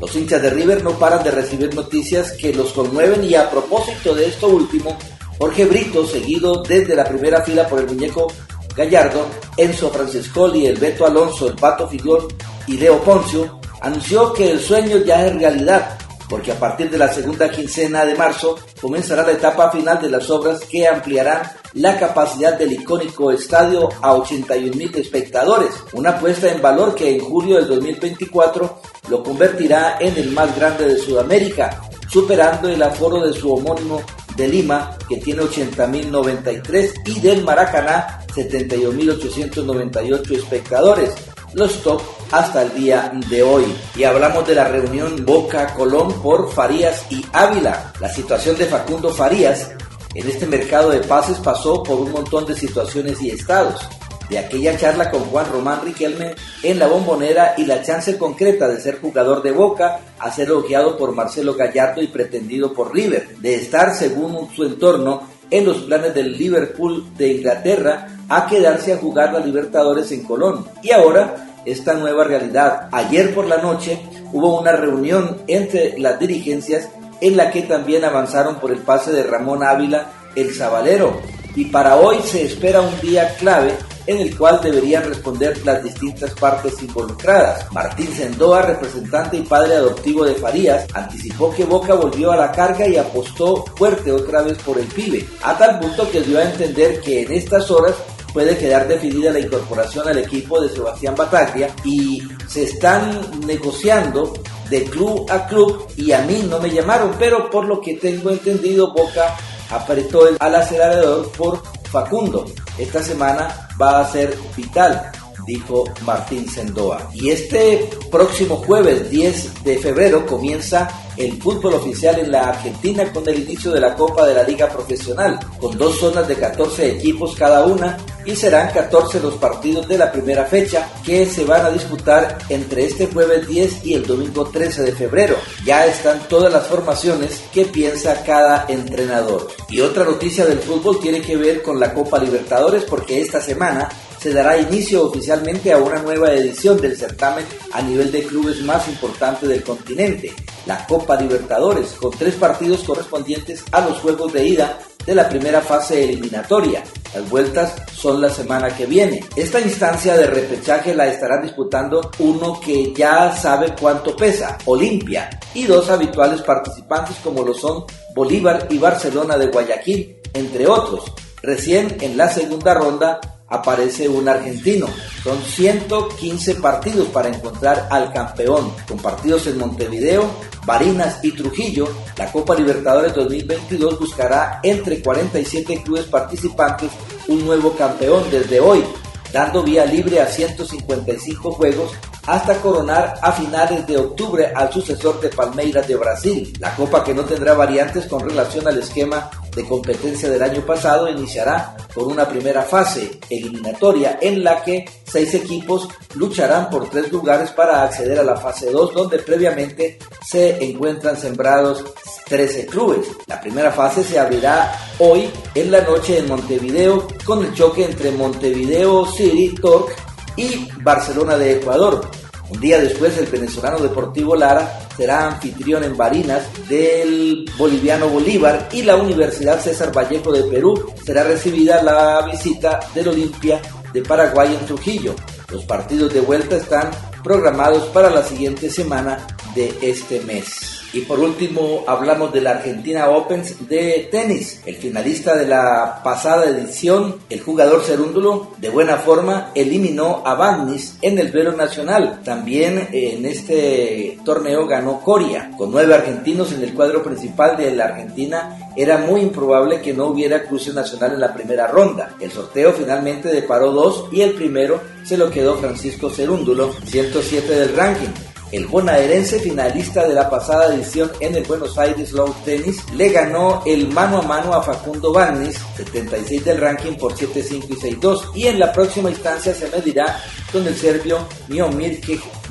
Los 0.00 0.14
hinchas 0.14 0.42
de 0.42 0.50
River 0.50 0.84
no 0.84 0.92
paran 0.92 1.24
de 1.24 1.32
recibir 1.32 1.74
noticias 1.74 2.30
que 2.32 2.54
los 2.54 2.72
conmueven 2.72 3.24
y 3.24 3.34
a 3.34 3.50
propósito 3.50 4.14
de 4.14 4.26
esto 4.26 4.46
último, 4.46 4.96
Jorge 5.38 5.64
Brito, 5.64 6.06
seguido 6.06 6.62
desde 6.62 6.94
la 6.94 7.04
primera 7.04 7.42
fila 7.42 7.66
por 7.66 7.80
el 7.80 7.86
muñeco 7.86 8.28
Gallardo, 8.76 9.26
Enzo 9.56 9.90
Francescoli, 9.90 10.66
el 10.66 10.76
Beto 10.76 11.06
Alonso, 11.06 11.48
el 11.48 11.56
Pato 11.56 11.88
Figón 11.88 12.26
y 12.66 12.76
Leo 12.76 13.00
Poncio, 13.00 13.60
anunció 13.80 14.32
que 14.32 14.50
el 14.50 14.60
sueño 14.60 14.98
ya 14.98 15.26
es 15.26 15.34
realidad 15.34 15.98
porque 16.28 16.52
a 16.52 16.58
partir 16.58 16.90
de 16.90 16.98
la 16.98 17.12
segunda 17.12 17.50
quincena 17.50 18.04
de 18.04 18.14
marzo 18.14 18.58
comenzará 18.80 19.22
la 19.22 19.32
etapa 19.32 19.70
final 19.70 20.00
de 20.00 20.10
las 20.10 20.28
obras 20.30 20.60
que 20.60 20.86
ampliarán 20.86 21.42
la 21.74 21.98
capacidad 21.98 22.58
del 22.58 22.72
icónico 22.72 23.30
estadio 23.30 23.88
a 24.00 24.14
81 24.14 24.74
mil 24.74 24.94
espectadores, 24.96 25.70
una 25.92 26.18
puesta 26.18 26.50
en 26.50 26.60
valor 26.60 26.94
que 26.94 27.16
en 27.16 27.20
julio 27.20 27.56
del 27.56 27.68
2024 27.68 28.80
lo 29.08 29.22
convertirá 29.22 29.98
en 30.00 30.16
el 30.16 30.30
más 30.32 30.54
grande 30.56 30.86
de 30.86 30.98
Sudamérica, 30.98 31.82
superando 32.10 32.68
el 32.68 32.82
aforo 32.82 33.24
de 33.24 33.32
su 33.32 33.52
homónimo 33.52 34.02
de 34.36 34.48
Lima, 34.48 34.96
que 35.08 35.16
tiene 35.16 35.42
80.093, 35.42 36.92
y 37.06 37.20
del 37.20 37.44
Maracaná, 37.44 38.24
71.898 38.34 40.30
espectadores, 40.32 41.14
los 41.54 41.82
top 41.82 42.02
hasta 42.30 42.62
el 42.62 42.74
día 42.74 43.12
de 43.28 43.42
hoy. 43.42 43.64
Y 43.94 44.04
hablamos 44.04 44.46
de 44.46 44.54
la 44.54 44.68
reunión 44.68 45.24
Boca 45.24 45.74
Colón 45.74 46.12
por 46.22 46.52
Farías 46.52 47.04
y 47.10 47.24
Ávila. 47.32 47.92
La 48.00 48.08
situación 48.08 48.56
de 48.56 48.66
Facundo 48.66 49.10
Farías 49.10 49.70
en 50.14 50.28
este 50.28 50.46
mercado 50.46 50.90
de 50.90 51.00
pases 51.00 51.38
pasó 51.38 51.82
por 51.82 52.00
un 52.00 52.12
montón 52.12 52.46
de 52.46 52.54
situaciones 52.54 53.20
y 53.22 53.30
estados. 53.30 53.80
De 54.28 54.38
aquella 54.38 54.76
charla 54.76 55.10
con 55.10 55.24
Juan 55.26 55.46
Román 55.50 55.82
Riquelme 55.84 56.34
en 56.62 56.78
la 56.78 56.88
bombonera 56.88 57.54
y 57.56 57.64
la 57.64 57.82
chance 57.82 58.18
concreta 58.18 58.66
de 58.68 58.80
ser 58.80 59.00
jugador 59.00 59.42
de 59.42 59.52
Boca 59.52 60.00
a 60.18 60.32
ser 60.32 60.48
elogiado 60.48 60.96
por 60.96 61.14
Marcelo 61.14 61.54
Gallardo 61.54 62.02
y 62.02 62.08
pretendido 62.08 62.72
por 62.72 62.92
River, 62.92 63.36
de 63.38 63.54
estar 63.54 63.94
según 63.94 64.48
su 64.54 64.64
entorno 64.64 65.22
en 65.50 65.64
los 65.64 65.78
planes 65.78 66.14
del 66.14 66.36
Liverpool 66.36 67.04
de 67.16 67.34
Inglaterra 67.34 68.08
a 68.28 68.46
quedarse 68.46 68.92
a 68.92 68.98
jugar 68.98 69.32
la 69.32 69.40
Libertadores 69.40 70.10
en 70.10 70.24
Colón. 70.24 70.66
Y 70.82 70.90
ahora 70.90 71.46
esta 71.66 71.94
nueva 71.94 72.24
realidad. 72.24 72.88
Ayer 72.92 73.34
por 73.34 73.46
la 73.46 73.58
noche 73.58 74.00
hubo 74.32 74.58
una 74.58 74.72
reunión 74.72 75.42
entre 75.46 75.98
las 75.98 76.18
dirigencias 76.18 76.88
en 77.20 77.36
la 77.36 77.50
que 77.50 77.62
también 77.62 78.04
avanzaron 78.04 78.56
por 78.56 78.70
el 78.70 78.78
pase 78.78 79.12
de 79.12 79.24
Ramón 79.24 79.62
Ávila, 79.62 80.12
el 80.34 80.54
Zabalero. 80.54 81.20
Y 81.54 81.66
para 81.66 81.96
hoy 81.96 82.18
se 82.22 82.44
espera 82.44 82.80
un 82.80 83.00
día 83.00 83.34
clave 83.36 83.74
en 84.06 84.18
el 84.18 84.36
cual 84.36 84.60
deberían 84.62 85.04
responder 85.04 85.64
las 85.64 85.82
distintas 85.82 86.30
partes 86.32 86.82
involucradas. 86.82 87.70
Martín 87.72 88.12
Sendoa, 88.12 88.62
representante 88.62 89.36
y 89.36 89.42
padre 89.42 89.76
adoptivo 89.76 90.24
de 90.24 90.34
Farías, 90.34 90.86
anticipó 90.94 91.52
que 91.54 91.64
Boca 91.64 91.94
volvió 91.94 92.32
a 92.32 92.36
la 92.36 92.52
carga 92.52 92.86
y 92.86 92.96
apostó 92.96 93.64
fuerte 93.76 94.12
otra 94.12 94.42
vez 94.42 94.58
por 94.58 94.78
el 94.78 94.86
pibe, 94.86 95.26
a 95.42 95.56
tal 95.56 95.80
punto 95.80 96.10
que 96.10 96.22
dio 96.22 96.38
a 96.38 96.44
entender 96.44 97.00
que 97.00 97.22
en 97.22 97.32
estas 97.32 97.70
horas 97.70 97.94
puede 98.32 98.58
quedar 98.58 98.86
definida 98.86 99.30
la 99.30 99.40
incorporación 99.40 100.06
al 100.08 100.18
equipo 100.18 100.60
de 100.60 100.68
Sebastián 100.68 101.14
Bataglia 101.16 101.74
y 101.84 102.22
se 102.46 102.64
están 102.64 103.40
negociando 103.46 104.34
de 104.68 104.84
club 104.84 105.26
a 105.30 105.46
club 105.46 105.86
y 105.96 106.12
a 106.12 106.20
mí 106.20 106.46
no 106.48 106.58
me 106.58 106.70
llamaron, 106.70 107.14
pero 107.18 107.48
por 107.48 107.64
lo 107.64 107.80
que 107.80 107.94
tengo 107.94 108.30
entendido 108.30 108.92
Boca 108.92 109.36
apretó 109.70 110.28
al 110.38 110.54
acelerador 110.54 111.30
por 111.32 111.62
Facundo. 111.96 112.44
Esta 112.76 113.02
semana 113.02 113.68
va 113.80 114.00
a 114.00 114.04
ser 114.12 114.36
vital, 114.54 115.10
dijo 115.46 115.84
Martín 116.04 116.48
Sendoa. 116.48 117.10
Y 117.14 117.30
este 117.30 117.88
próximo 118.10 118.56
jueves 118.56 119.10
10 119.10 119.64
de 119.64 119.78
febrero 119.78 120.26
comienza 120.26 120.88
el 121.16 121.40
fútbol 121.40 121.74
oficial 121.74 122.18
en 122.18 122.30
la 122.30 122.48
Argentina 122.48 123.10
con 123.12 123.26
el 123.28 123.40
inicio 123.40 123.72
de 123.72 123.80
la 123.80 123.94
Copa 123.94 124.26
de 124.26 124.34
la 124.34 124.42
Liga 124.42 124.68
Profesional, 124.68 125.38
con 125.58 125.78
dos 125.78 125.98
zonas 125.98 126.28
de 126.28 126.36
14 126.36 126.90
equipos 126.92 127.34
cada 127.36 127.64
una 127.64 127.96
y 128.26 128.34
serán 128.34 128.72
14 128.72 129.20
los 129.20 129.34
partidos 129.34 129.88
de 129.88 129.96
la 129.96 130.10
primera 130.12 130.44
fecha 130.44 130.90
que 131.04 131.26
se 131.26 131.44
van 131.44 131.64
a 131.64 131.70
disputar 131.70 132.38
entre 132.48 132.84
este 132.84 133.06
jueves 133.06 133.46
10 133.46 133.86
y 133.86 133.94
el 133.94 134.06
domingo 134.06 134.46
13 134.46 134.82
de 134.82 134.92
febrero. 134.92 135.36
Ya 135.64 135.86
están 135.86 136.28
todas 136.28 136.52
las 136.52 136.66
formaciones 136.66 137.42
que 137.52 137.64
piensa 137.66 138.24
cada 138.24 138.66
entrenador. 138.68 139.48
Y 139.70 139.80
otra 139.80 140.04
noticia 140.04 140.44
del 140.44 140.58
fútbol 140.58 141.00
tiene 141.00 141.22
que 141.22 141.36
ver 141.36 141.62
con 141.62 141.78
la 141.78 141.94
Copa 141.94 142.18
Libertadores 142.18 142.84
porque 142.84 143.20
esta 143.20 143.40
semana 143.40 143.88
se 144.18 144.32
dará 144.32 144.58
inicio 144.58 145.06
oficialmente 145.06 145.72
a 145.72 145.78
una 145.78 146.00
nueva 146.02 146.32
edición 146.32 146.80
del 146.80 146.96
certamen 146.96 147.44
a 147.72 147.82
nivel 147.82 148.10
de 148.12 148.24
clubes 148.24 148.62
más 148.62 148.88
importante 148.88 149.46
del 149.46 149.62
continente, 149.62 150.32
la 150.66 150.86
Copa 150.86 151.20
Libertadores, 151.20 151.92
con 151.92 152.10
tres 152.10 152.34
partidos 152.34 152.82
correspondientes 152.84 153.64
a 153.72 153.80
los 153.80 153.98
juegos 153.98 154.32
de 154.32 154.46
ida 154.46 154.78
de 155.06 155.14
la 155.14 155.28
primera 155.28 155.60
fase 155.60 156.04
eliminatoria. 156.04 156.82
Las 157.14 157.30
vueltas 157.30 157.74
son 157.94 158.20
la 158.20 158.28
semana 158.28 158.76
que 158.76 158.86
viene. 158.86 159.24
Esta 159.36 159.60
instancia 159.60 160.16
de 160.16 160.26
repechaje 160.26 160.94
la 160.94 161.06
estarán 161.06 161.42
disputando 161.42 162.10
uno 162.18 162.60
que 162.60 162.92
ya 162.92 163.34
sabe 163.34 163.74
cuánto 163.80 164.16
pesa, 164.16 164.58
Olimpia, 164.66 165.30
y 165.54 165.64
dos 165.64 165.88
habituales 165.88 166.42
participantes 166.42 167.16
como 167.22 167.44
lo 167.44 167.54
son 167.54 167.84
Bolívar 168.14 168.66
y 168.70 168.78
Barcelona 168.78 169.38
de 169.38 169.46
Guayaquil, 169.46 170.16
entre 170.34 170.66
otros. 170.66 171.12
Recién 171.42 171.96
en 172.00 172.16
la 172.16 172.28
segunda 172.28 172.74
ronda 172.74 173.20
aparece 173.48 174.08
un 174.08 174.28
argentino. 174.28 174.86
Son 175.22 175.40
115 175.40 176.56
partidos 176.56 177.08
para 177.08 177.28
encontrar 177.28 177.88
al 177.90 178.12
campeón, 178.12 178.72
con 178.88 178.98
partidos 178.98 179.46
en 179.46 179.58
Montevideo, 179.58 180.28
Barinas 180.64 181.20
y 181.22 181.32
Trujillo. 181.32 181.88
La 182.16 182.30
Copa 182.32 182.54
Libertadores 182.54 183.14
2022 183.14 183.98
buscará 183.98 184.60
entre 184.62 185.00
47 185.00 185.82
clubes 185.82 186.06
participantes 186.06 186.90
un 187.28 187.44
nuevo 187.44 187.72
campeón 187.76 188.24
desde 188.30 188.60
hoy, 188.60 188.84
dando 189.32 189.62
vía 189.62 189.84
libre 189.84 190.20
a 190.20 190.26
155 190.26 191.52
juegos 191.52 191.92
hasta 192.26 192.60
coronar 192.60 193.14
a 193.22 193.32
finales 193.32 193.86
de 193.86 193.96
octubre 193.96 194.52
al 194.54 194.72
sucesor 194.72 195.20
de 195.20 195.28
Palmeiras 195.28 195.86
de 195.86 195.96
Brasil. 195.96 196.52
La 196.58 196.74
copa 196.74 197.04
que 197.04 197.14
no 197.14 197.24
tendrá 197.24 197.54
variantes 197.54 198.06
con 198.06 198.28
relación 198.28 198.66
al 198.66 198.78
esquema 198.78 199.30
de 199.56 199.64
competencia 199.64 200.28
del 200.30 200.42
año 200.42 200.60
pasado 200.60 201.08
iniciará 201.08 201.76
con 201.94 202.12
una 202.12 202.28
primera 202.28 202.62
fase 202.62 203.18
eliminatoria 203.30 204.18
en 204.20 204.44
la 204.44 204.62
que 204.62 204.84
seis 205.04 205.32
equipos 205.34 205.88
lucharán 206.14 206.68
por 206.68 206.90
tres 206.90 207.10
lugares 207.10 207.50
para 207.50 207.82
acceder 207.82 208.18
a 208.20 208.22
la 208.22 208.36
fase 208.36 208.70
2 208.70 208.92
donde 208.92 209.18
previamente 209.18 209.98
se 210.24 210.62
encuentran 210.62 211.16
sembrados 211.16 211.84
13 212.28 212.66
clubes. 212.66 213.06
La 213.26 213.40
primera 213.40 213.72
fase 213.72 214.04
se 214.04 214.18
abrirá 214.18 214.72
hoy 214.98 215.30
en 215.54 215.70
la 215.70 215.80
noche 215.80 216.18
en 216.18 216.28
Montevideo 216.28 217.06
con 217.24 217.44
el 217.44 217.54
choque 217.54 217.84
entre 217.84 218.10
Montevideo 218.10 219.06
City 219.06 219.54
Torque 219.54 219.94
y 220.36 220.68
Barcelona 220.82 221.38
de 221.38 221.56
Ecuador. 221.56 222.10
Un 222.48 222.60
día 222.60 222.80
después, 222.80 223.16
el 223.18 223.26
venezolano 223.26 223.78
Deportivo 223.78 224.36
Lara 224.36 224.80
será 224.96 225.26
anfitrión 225.26 225.82
en 225.82 225.96
Barinas 225.96 226.44
del 226.68 227.44
boliviano 227.58 228.08
Bolívar 228.08 228.68
y 228.72 228.82
la 228.82 228.96
Universidad 228.96 229.60
César 229.60 229.96
Vallejo 229.96 230.32
de 230.32 230.44
Perú 230.44 230.92
será 231.04 231.24
recibida 231.24 231.82
la 231.82 232.24
visita 232.30 232.80
del 232.94 233.08
Olimpia 233.08 233.60
de 233.92 234.02
Paraguay 234.02 234.56
en 234.58 234.66
Trujillo. 234.66 235.14
Los 235.50 235.64
partidos 235.64 236.12
de 236.14 236.20
vuelta 236.20 236.56
están 236.56 236.90
programados 237.24 237.84
para 237.88 238.10
la 238.10 238.22
siguiente 238.22 238.70
semana 238.70 239.26
de 239.54 239.76
este 239.82 240.20
mes. 240.20 240.75
Y 240.92 241.00
por 241.02 241.20
último, 241.20 241.84
hablamos 241.86 242.32
de 242.32 242.40
la 242.40 242.52
Argentina 242.52 243.10
Opens 243.10 243.68
de 243.68 244.08
tenis. 244.10 244.62
El 244.64 244.76
finalista 244.76 245.36
de 245.36 245.46
la 245.46 246.00
pasada 246.02 246.46
edición, 246.46 247.16
el 247.28 247.40
jugador 247.40 247.82
Cerúndulo, 247.82 248.52
de 248.58 248.70
buena 248.70 248.96
forma, 248.96 249.50
eliminó 249.54 250.22
a 250.24 250.34
Bagnis 250.34 250.96
en 251.02 251.18
el 251.18 251.32
duelo 251.32 251.52
nacional. 251.52 252.20
También 252.24 252.88
en 252.92 253.26
este 253.26 254.18
torneo 254.24 254.66
ganó 254.66 255.00
Coria. 255.00 255.50
Con 255.58 255.70
nueve 255.70 255.94
argentinos 255.94 256.52
en 256.52 256.62
el 256.62 256.72
cuadro 256.72 257.02
principal 257.02 257.56
de 257.56 257.72
la 257.72 257.86
Argentina, 257.86 258.58
era 258.76 258.98
muy 258.98 259.22
improbable 259.22 259.80
que 259.80 259.92
no 259.92 260.06
hubiera 260.06 260.44
cruce 260.44 260.72
nacional 260.72 261.14
en 261.14 261.20
la 261.20 261.34
primera 261.34 261.66
ronda. 261.66 262.14
El 262.20 262.30
sorteo 262.30 262.72
finalmente 262.72 263.28
deparó 263.28 263.72
dos 263.72 264.06
y 264.12 264.20
el 264.20 264.32
primero 264.32 264.80
se 265.04 265.16
lo 265.16 265.30
quedó 265.30 265.56
Francisco 265.56 266.10
Cerúndulo, 266.10 266.72
107 266.84 267.52
del 267.52 267.76
ranking. 267.76 268.12
El 268.52 268.66
bonaerense 268.66 269.40
finalista 269.40 270.06
de 270.06 270.14
la 270.14 270.30
pasada 270.30 270.72
edición 270.72 271.10
en 271.18 271.34
el 271.34 271.42
Buenos 271.44 271.76
Aires 271.78 272.12
Low 272.12 272.32
Tennis 272.44 272.78
le 272.92 273.08
ganó 273.08 273.62
el 273.66 273.88
mano 273.88 274.18
a 274.18 274.22
mano 274.22 274.54
a 274.54 274.62
Facundo 274.62 275.12
Bagnis, 275.12 275.58
76 275.76 276.44
del 276.44 276.58
ranking 276.58 276.92
por 276.92 277.14
7-5 277.14 277.64
y 277.68 277.74
6-2 277.74 278.22
y 278.36 278.46
en 278.46 278.60
la 278.60 278.72
próxima 278.72 279.10
instancia 279.10 279.52
se 279.52 279.68
medirá 279.68 280.22
con 280.52 280.64
el 280.66 280.76
serbio 280.76 281.26
Miomir 281.48 282.00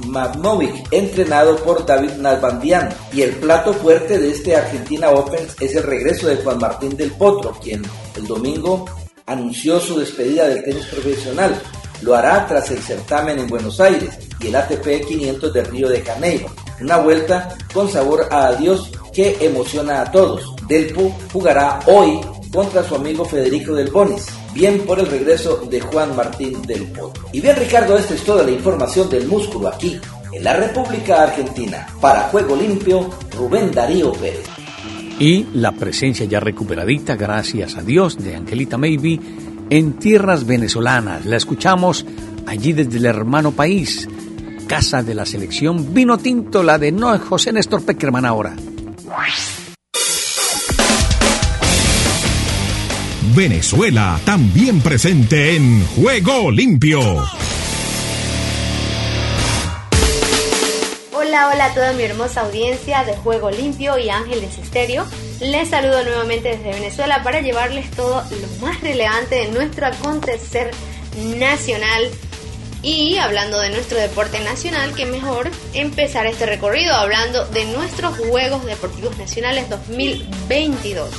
Magnovic, 0.08 0.92
entrenado 0.92 1.56
por 1.58 1.86
David 1.86 2.12
Nalbandian. 2.18 2.90
Y 3.14 3.22
el 3.22 3.32
plato 3.32 3.74
fuerte 3.74 4.20
de 4.20 4.32
este 4.32 4.56
Argentina 4.56 5.10
Open 5.12 5.48
es 5.60 5.76
el 5.76 5.84
regreso 5.84 6.28
de 6.28 6.38
Juan 6.38 6.60
Martín 6.60 6.98
del 6.98 7.12
Potro, 7.12 7.54
quien 7.62 7.84
el 8.16 8.28
domingo 8.28 8.86
anunció 9.26 9.80
su 9.80 9.98
despedida 9.98 10.48
del 10.48 10.64
tenis 10.64 10.86
profesional. 10.86 11.60
Lo 12.02 12.16
hará 12.16 12.46
tras 12.48 12.70
el 12.72 12.80
certamen 12.80 13.40
en 13.40 13.48
Buenos 13.48 13.80
Aires 13.80 14.18
y 14.40 14.48
el 14.48 14.56
ATP 14.56 15.06
500 15.08 15.54
de 15.54 15.64
Río 15.64 15.90
de 15.90 16.02
Janeiro. 16.02 16.48
Una 16.82 16.98
vuelta 16.98 17.56
con 17.74 17.90
sabor 17.90 18.28
a 18.32 18.48
adiós 18.48 18.92
que 19.14 19.38
emociona 19.40 20.02
a 20.02 20.12
todos. 20.12 20.56
Delpo 20.68 21.16
jugará 21.32 21.80
hoy 21.88 22.20
contra 22.52 22.84
su 22.84 22.96
amigo 22.96 23.26
Federico 23.26 23.74
Del 23.74 23.92
Bonis. 23.92 24.28
Bien 24.54 24.80
por 24.80 25.00
el 25.00 25.08
regreso 25.08 25.66
de 25.70 25.82
Juan 25.82 26.16
Martín 26.16 26.62
del 26.62 26.84
Potro. 26.88 27.26
Y 27.32 27.42
bien 27.42 27.56
Ricardo, 27.56 27.98
esta 27.98 28.14
es 28.14 28.24
toda 28.24 28.44
la 28.44 28.52
información 28.52 29.10
del 29.10 29.28
músculo 29.28 29.68
aquí, 29.68 30.00
en 30.32 30.44
la 30.44 30.56
República 30.56 31.24
Argentina. 31.24 31.88
Para 32.00 32.30
Juego 32.30 32.56
Limpio, 32.56 33.10
Rubén 33.38 33.72
Darío 33.72 34.14
Pérez. 34.14 34.46
Y 35.20 35.46
la 35.54 35.72
presencia 35.72 36.26
ya 36.26 36.40
recuperadita, 36.42 37.16
gracias 37.16 37.76
a 37.76 37.82
Dios, 37.82 38.18
de 38.18 38.36
Angelita 38.36 38.78
Maybe 38.78 39.20
en 39.70 39.94
tierras 39.94 40.46
venezolanas. 40.46 41.26
La 41.26 41.38
escuchamos 41.38 42.06
allí 42.46 42.74
desde 42.74 42.98
el 42.98 43.06
hermano 43.06 43.52
país, 43.52 44.08
casa 44.68 45.04
de 45.04 45.16
la 45.16 45.26
selección 45.26 45.94
vino 45.94 46.18
tinto, 46.18 46.64
la 46.64 46.78
de 46.78 46.92
Noé 46.92 47.20
José 47.20 47.52
Néstor 47.52 47.84
Peckerman 47.84 48.26
ahora. 48.26 48.56
Venezuela, 53.36 54.20
también 54.24 54.80
presente 54.80 55.56
en 55.56 55.86
Juego 55.88 56.52
Limpio. 56.52 57.02
Hola, 61.66 61.72
a 61.72 61.76
toda 61.76 61.94
mi 61.94 62.04
hermosa 62.04 62.42
audiencia 62.42 63.04
de 63.06 63.16
Juego 63.16 63.50
Limpio 63.50 63.98
y 63.98 64.08
Ángeles 64.10 64.56
Estéreo. 64.60 65.04
Les 65.40 65.68
saludo 65.68 66.04
nuevamente 66.04 66.50
desde 66.50 66.70
Venezuela 66.74 67.24
para 67.24 67.42
llevarles 67.42 67.90
todo 67.90 68.24
lo 68.30 68.48
más 68.68 68.82
relevante 68.82 69.34
de 69.34 69.48
nuestro 69.48 69.88
acontecer 69.88 70.70
nacional. 71.40 72.12
Y 72.84 73.18
hablando 73.18 73.60
de 73.60 73.72
nuestro 73.72 73.98
deporte 73.98 74.40
nacional, 74.42 74.94
que 74.94 75.08
mejor 75.08 75.50
empezar 75.74 76.28
este 76.28 76.46
recorrido 76.46 76.94
hablando 76.94 77.46
de 77.46 77.66
nuestros 77.66 78.16
Juegos 78.16 78.64
Deportivos 78.66 79.18
Nacionales 79.18 79.68
2022. 79.68 81.10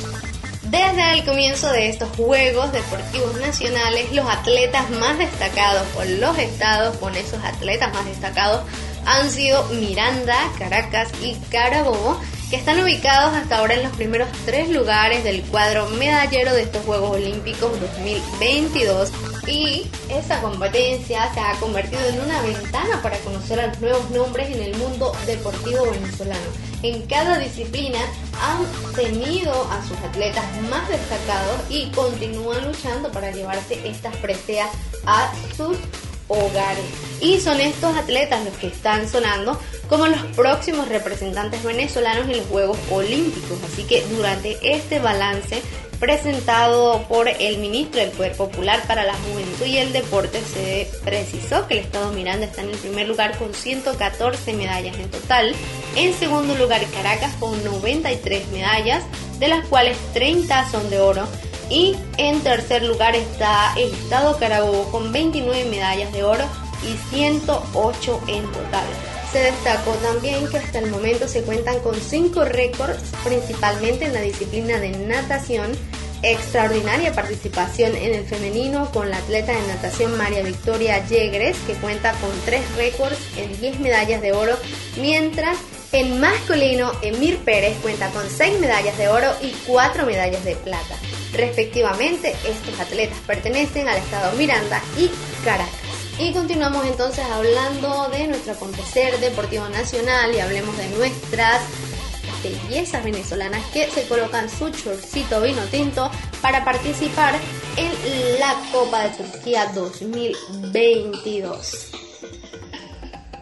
Desde 0.62 1.12
el 1.12 1.24
comienzo 1.24 1.72
de 1.72 1.88
estos 1.88 2.08
Juegos 2.16 2.72
Deportivos 2.72 3.34
Nacionales, 3.40 4.12
los 4.12 4.28
atletas 4.28 4.90
más 4.90 5.18
destacados 5.18 5.86
por 5.88 6.06
los 6.06 6.38
estados, 6.38 6.96
con 6.98 7.16
esos 7.16 7.42
atletas 7.42 7.92
más 7.94 8.04
destacados, 8.04 8.62
han 9.06 9.30
sido 9.30 9.64
Miranda, 9.68 10.36
Caracas 10.58 11.08
y 11.22 11.34
Carabobo 11.50 12.20
que 12.50 12.56
están 12.56 12.80
ubicados 12.80 13.34
hasta 13.34 13.58
ahora 13.58 13.74
en 13.74 13.82
los 13.82 13.96
primeros 13.96 14.28
tres 14.44 14.68
lugares 14.68 15.24
del 15.24 15.42
cuadro 15.42 15.88
medallero 15.90 16.54
de 16.54 16.62
estos 16.62 16.84
Juegos 16.84 17.16
Olímpicos 17.16 17.72
2022 17.80 19.10
y 19.48 19.86
esta 20.08 20.40
competencia 20.40 21.32
se 21.34 21.40
ha 21.40 21.54
convertido 21.58 22.04
en 22.06 22.20
una 22.20 22.40
ventana 22.42 23.00
para 23.02 23.18
conocer 23.18 23.60
a 23.60 23.68
los 23.68 23.80
nuevos 23.80 24.10
nombres 24.10 24.50
en 24.50 24.62
el 24.62 24.76
mundo 24.76 25.12
deportivo 25.26 25.90
venezolano. 25.90 26.46
En 26.82 27.02
cada 27.06 27.38
disciplina 27.38 27.98
han 28.40 28.94
tenido 28.94 29.52
a 29.70 29.84
sus 29.86 29.98
atletas 29.98 30.44
más 30.70 30.88
destacados 30.88 31.62
y 31.68 31.90
continúan 31.90 32.64
luchando 32.64 33.10
para 33.10 33.30
llevarse 33.30 33.80
estas 33.88 34.16
preseas 34.16 34.70
a 35.04 35.32
sus 35.56 35.76
hogares. 36.28 36.84
Y 37.20 37.40
son 37.40 37.60
estos 37.60 37.96
atletas 37.96 38.44
los 38.44 38.54
que 38.54 38.68
están 38.68 39.08
sonando 39.08 39.60
como 39.88 40.06
los 40.06 40.22
próximos 40.34 40.88
representantes 40.88 41.62
venezolanos 41.62 42.26
en 42.28 42.38
los 42.38 42.46
Juegos 42.46 42.78
Olímpicos. 42.90 43.58
Así 43.64 43.84
que 43.84 44.02
durante 44.08 44.58
este 44.62 44.98
balance 44.98 45.62
presentado 45.98 47.02
por 47.08 47.28
el 47.28 47.58
ministro 47.58 48.00
del 48.00 48.10
Poder 48.10 48.36
Popular 48.36 48.82
para 48.86 49.04
la 49.04 49.14
Juventud 49.14 49.66
y 49.66 49.78
el 49.78 49.92
Deporte, 49.92 50.40
se 50.42 50.88
precisó 51.04 51.66
que 51.66 51.74
el 51.74 51.80
Estado 51.80 52.12
Miranda 52.12 52.46
está 52.46 52.62
en 52.62 52.70
el 52.70 52.76
primer 52.76 53.08
lugar 53.08 53.36
con 53.38 53.54
114 53.54 54.52
medallas 54.52 54.96
en 54.98 55.10
total. 55.10 55.54
En 55.94 56.12
segundo 56.14 56.54
lugar, 56.54 56.84
Caracas 56.92 57.34
con 57.40 57.62
93 57.64 58.48
medallas, 58.48 59.04
de 59.38 59.48
las 59.48 59.66
cuales 59.66 59.96
30 60.12 60.70
son 60.70 60.90
de 60.90 61.00
oro. 61.00 61.26
Y 61.68 61.96
en 62.16 62.40
tercer 62.42 62.84
lugar 62.84 63.16
está 63.16 63.74
el 63.76 63.92
Estado 63.92 64.38
Carabobo 64.38 64.90
con 64.90 65.12
29 65.12 65.64
medallas 65.70 66.12
de 66.12 66.22
oro 66.22 66.44
y 66.84 66.96
108 67.14 68.20
en 68.28 68.44
total. 68.52 68.86
Se 69.32 69.40
destacó 69.40 69.92
también 69.94 70.48
que 70.48 70.58
hasta 70.58 70.78
el 70.78 70.90
momento 70.90 71.26
se 71.26 71.42
cuentan 71.42 71.80
con 71.80 71.94
5 71.94 72.44
récords, 72.44 73.02
principalmente 73.24 74.06
en 74.06 74.14
la 74.14 74.20
disciplina 74.20 74.78
de 74.78 74.90
natación, 74.90 75.72
extraordinaria 76.22 77.12
participación 77.12 77.94
en 77.96 78.14
el 78.14 78.24
femenino 78.24 78.90
con 78.92 79.10
la 79.10 79.18
atleta 79.18 79.52
de 79.52 79.66
natación 79.66 80.16
María 80.16 80.42
Victoria 80.42 81.04
Yegres, 81.06 81.56
que 81.66 81.74
cuenta 81.74 82.12
con 82.12 82.30
3 82.44 82.62
récords 82.76 83.18
en 83.36 83.60
10 83.60 83.80
medallas 83.80 84.22
de 84.22 84.32
oro, 84.32 84.56
mientras 85.00 85.58
en 85.92 86.20
masculino 86.20 86.92
Emir 87.02 87.38
Pérez 87.38 87.76
cuenta 87.82 88.08
con 88.10 88.28
6 88.28 88.60
medallas 88.60 88.96
de 88.98 89.08
oro 89.08 89.28
y 89.42 89.50
4 89.66 90.06
medallas 90.06 90.44
de 90.44 90.56
plata. 90.56 90.96
Respectivamente, 91.36 92.34
estos 92.46 92.78
atletas 92.80 93.18
pertenecen 93.26 93.88
al 93.88 93.98
estado 93.98 94.34
Miranda 94.36 94.80
y 94.96 95.10
Caracas. 95.44 95.74
Y 96.18 96.32
continuamos 96.32 96.86
entonces 96.86 97.26
hablando 97.26 98.08
de 98.08 98.28
nuestro 98.28 98.54
acontecer 98.54 99.20
deportivo 99.20 99.68
nacional 99.68 100.34
y 100.34 100.40
hablemos 100.40 100.74
de 100.78 100.88
nuestras 100.90 101.60
bellezas 102.42 103.04
venezolanas 103.04 103.62
que 103.72 103.90
se 103.90 104.08
colocan 104.08 104.48
su 104.48 104.70
chorcito 104.70 105.42
vino 105.42 105.60
tinto 105.70 106.10
para 106.40 106.64
participar 106.64 107.34
en 107.76 107.92
la 108.40 108.56
Copa 108.72 109.02
de 109.02 109.10
Turquía 109.10 109.70
2022. 109.74 112.05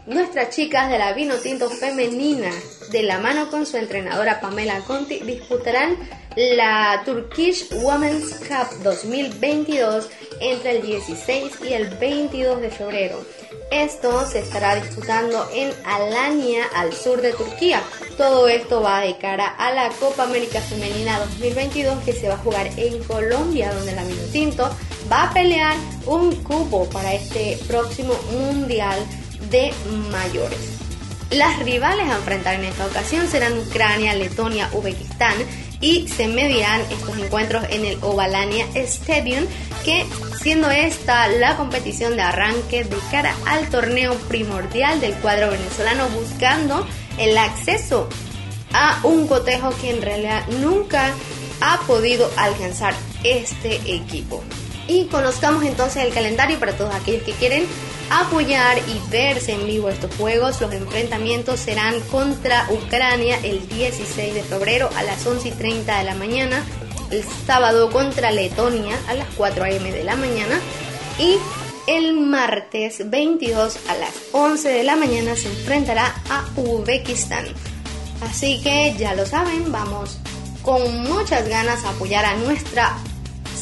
Nuestras 0.07 0.51
chicas 0.51 0.91
de 0.91 0.99
la 0.99 1.15
vino 1.15 1.37
tinto 1.37 1.71
femenina, 1.71 2.51
de 2.91 3.03
la 3.05 3.19
mano 3.19 3.51
con 3.51 3.65
su 3.65 3.79
entrenadora 3.79 4.39
Pamela 4.39 4.81
Conti, 4.81 5.21
disputarán 5.21 5.97
la 6.37 7.01
Turkish 7.07 7.73
Women's 7.73 8.35
Cup 8.41 8.83
2022 8.83 10.11
entre 10.41 10.73
el 10.73 10.83
16 10.83 11.53
y 11.67 11.73
el 11.73 11.89
22 11.97 12.61
de 12.61 12.71
febrero. 12.71 13.25
Esto 13.71 14.27
se 14.27 14.41
estará 14.41 14.75
disputando 14.75 15.49
en 15.55 15.73
Alania, 15.87 16.65
al 16.75 16.93
sur 16.93 17.23
de 17.23 17.33
Turquía. 17.33 17.83
Todo 18.19 18.47
esto 18.49 18.83
va 18.83 19.01
de 19.01 19.17
cara 19.17 19.47
a 19.57 19.73
la 19.73 19.89
Copa 19.89 20.25
América 20.25 20.61
Femenina 20.61 21.19
2022 21.19 22.05
que 22.05 22.13
se 22.13 22.29
va 22.29 22.35
a 22.35 22.39
jugar 22.39 22.69
en 22.77 23.03
Colombia, 23.05 23.73
donde 23.73 23.93
la 23.93 24.05
Minotinto 24.05 24.71
va 25.11 25.31
a 25.31 25.33
pelear 25.33 25.75
un 26.05 26.35
cupo 26.43 26.85
para 26.91 27.15
este 27.15 27.59
próximo 27.67 28.15
Mundial 28.33 28.99
de 29.51 29.73
Mayores. 30.11 30.75
Las 31.31 31.59
rivales 31.61 32.09
a 32.09 32.17
enfrentar 32.17 32.55
en 32.55 32.65
esta 32.65 32.87
ocasión 32.87 33.27
serán 33.29 33.59
Ucrania, 33.59 34.15
Letonia, 34.15 34.69
Uzbekistán 34.73 35.35
y 35.81 36.07
se 36.09 36.29
medirán 36.29 36.81
estos 36.83 37.19
encuentros 37.19 37.65
en 37.71 37.85
el 37.85 37.99
Ovalania 38.03 38.67
Stadium, 38.75 39.45
que 39.85 40.07
siendo 40.41 40.71
esta 40.71 41.29
la 41.29 41.57
competición 41.57 42.17
de 42.17 42.23
arranque 42.23 42.85
de 42.85 42.97
cara 43.11 43.35
al 43.47 43.69
torneo 43.69 44.15
primordial 44.29 45.01
del 45.01 45.15
cuadro 45.15 45.51
venezolano 45.51 46.09
buscando 46.11 46.87
el 47.19 47.37
acceso 47.37 48.09
a 48.73 49.01
un 49.03 49.27
cotejo 49.27 49.71
que 49.81 49.91
en 49.91 50.03
realidad 50.03 50.47
nunca 50.61 51.13
ha 51.61 51.81
podido 51.87 52.31
alcanzar 52.37 52.95
este 53.23 53.77
equipo. 53.87 54.43
Y 54.87 55.07
conozcamos 55.07 55.65
entonces 55.65 56.05
el 56.05 56.13
calendario 56.13 56.59
para 56.59 56.77
todos 56.77 56.95
aquellos 56.95 57.23
que 57.23 57.33
quieren 57.33 57.67
apoyar 58.11 58.79
y 58.79 59.11
verse 59.11 59.53
en 59.53 59.67
vivo 59.67 59.89
estos 59.89 60.15
juegos. 60.17 60.61
Los 60.61 60.73
enfrentamientos 60.73 61.61
serán 61.61 62.01
contra 62.11 62.67
Ucrania 62.71 63.39
el 63.43 63.67
16 63.69 64.35
de 64.35 64.43
febrero 64.43 64.91
a 64.97 65.03
las 65.03 65.27
11 65.27 65.49
y 65.49 65.53
30 65.53 65.99
de 65.99 66.05
la 66.05 66.15
mañana, 66.15 66.65
el 67.11 67.25
sábado 67.47 67.91
contra 67.91 68.31
Letonia 68.31 68.99
a 69.09 69.15
las 69.15 69.29
4 69.37 69.65
am 69.65 69.85
de 69.85 70.05
la 70.05 70.17
mañana 70.17 70.61
y 71.19 71.39
el 71.87 72.15
martes 72.15 73.09
22 73.11 73.79
a 73.89 73.95
las 73.97 74.15
11 74.33 74.69
de 74.69 74.85
la 74.85 74.97
mañana 74.97 75.37
se 75.37 75.49
enfrentará 75.49 76.15
a 76.31 76.45
Uzbekistán. 76.57 77.47
Así 78.23 78.61
que 78.63 78.95
ya 78.99 79.15
lo 79.15 79.27
saben, 79.27 79.71
vamos 79.71 80.19
con 80.63 81.03
muchas 81.03 81.47
ganas 81.47 81.85
a 81.85 81.91
apoyar 81.91 82.25
a 82.25 82.37
nuestra 82.37 82.97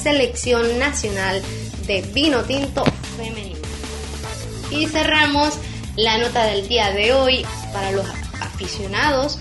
selección 0.03 0.79
nacional 0.79 1.43
de 1.87 2.03
vino 2.03 2.43
tinto 2.43 2.85
femenino. 3.17 3.61
Y 4.71 4.87
cerramos 4.87 5.55
la 5.97 6.19
nota 6.19 6.45
del 6.45 6.67
día 6.69 6.91
de 6.91 7.12
hoy 7.12 7.47
para 7.73 7.93
los 7.93 8.07
aficionados 8.41 9.38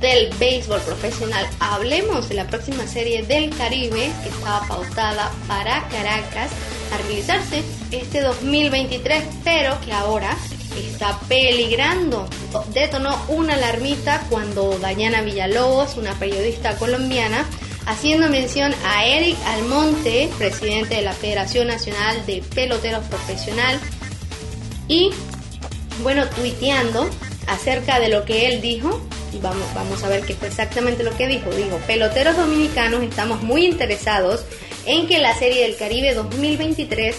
del 0.00 0.32
béisbol 0.38 0.80
profesional. 0.80 1.46
Hablemos 1.60 2.28
de 2.28 2.34
la 2.34 2.46
próxima 2.46 2.86
serie 2.86 3.22
del 3.22 3.54
Caribe 3.56 4.10
que 4.22 4.28
estaba 4.30 4.66
pautada 4.66 5.30
para 5.46 5.86
Caracas 5.88 6.50
a 6.92 6.96
realizarse 7.06 7.62
este 7.90 8.22
2023, 8.22 9.24
pero 9.44 9.78
que 9.82 9.92
ahora 9.92 10.36
está 10.76 11.20
peligrando. 11.28 12.28
Detonó 12.72 13.16
una 13.28 13.54
alarmita 13.54 14.26
cuando 14.30 14.78
Dayana 14.78 15.20
Villalobos, 15.20 15.96
una 15.96 16.14
periodista 16.14 16.76
colombiana, 16.76 17.46
haciendo 17.86 18.28
mención 18.28 18.74
a 18.84 19.04
Eric 19.04 19.36
Almonte, 19.46 20.30
presidente 20.38 20.96
de 20.96 21.02
la 21.02 21.12
Federación 21.12 21.68
Nacional 21.68 22.24
de 22.26 22.42
Peloteros 22.54 23.04
Profesional, 23.06 23.78
y 24.88 25.10
bueno, 26.02 26.26
tuiteando 26.28 27.08
acerca 27.46 28.00
de 28.00 28.08
lo 28.08 28.24
que 28.24 28.46
él 28.46 28.60
dijo. 28.60 29.00
Y 29.32 29.38
vamos, 29.38 29.62
vamos 29.74 30.02
a 30.02 30.08
ver 30.08 30.22
qué 30.22 30.34
fue 30.34 30.48
exactamente 30.48 31.04
lo 31.04 31.16
que 31.16 31.28
dijo. 31.28 31.50
Dijo, 31.50 31.76
peloteros 31.86 32.36
dominicanos 32.36 33.02
estamos 33.02 33.42
muy 33.42 33.64
interesados 33.64 34.44
en 34.86 35.06
que 35.06 35.18
la 35.18 35.34
Serie 35.38 35.62
del 35.62 35.76
Caribe 35.76 36.14
2023 36.14 37.16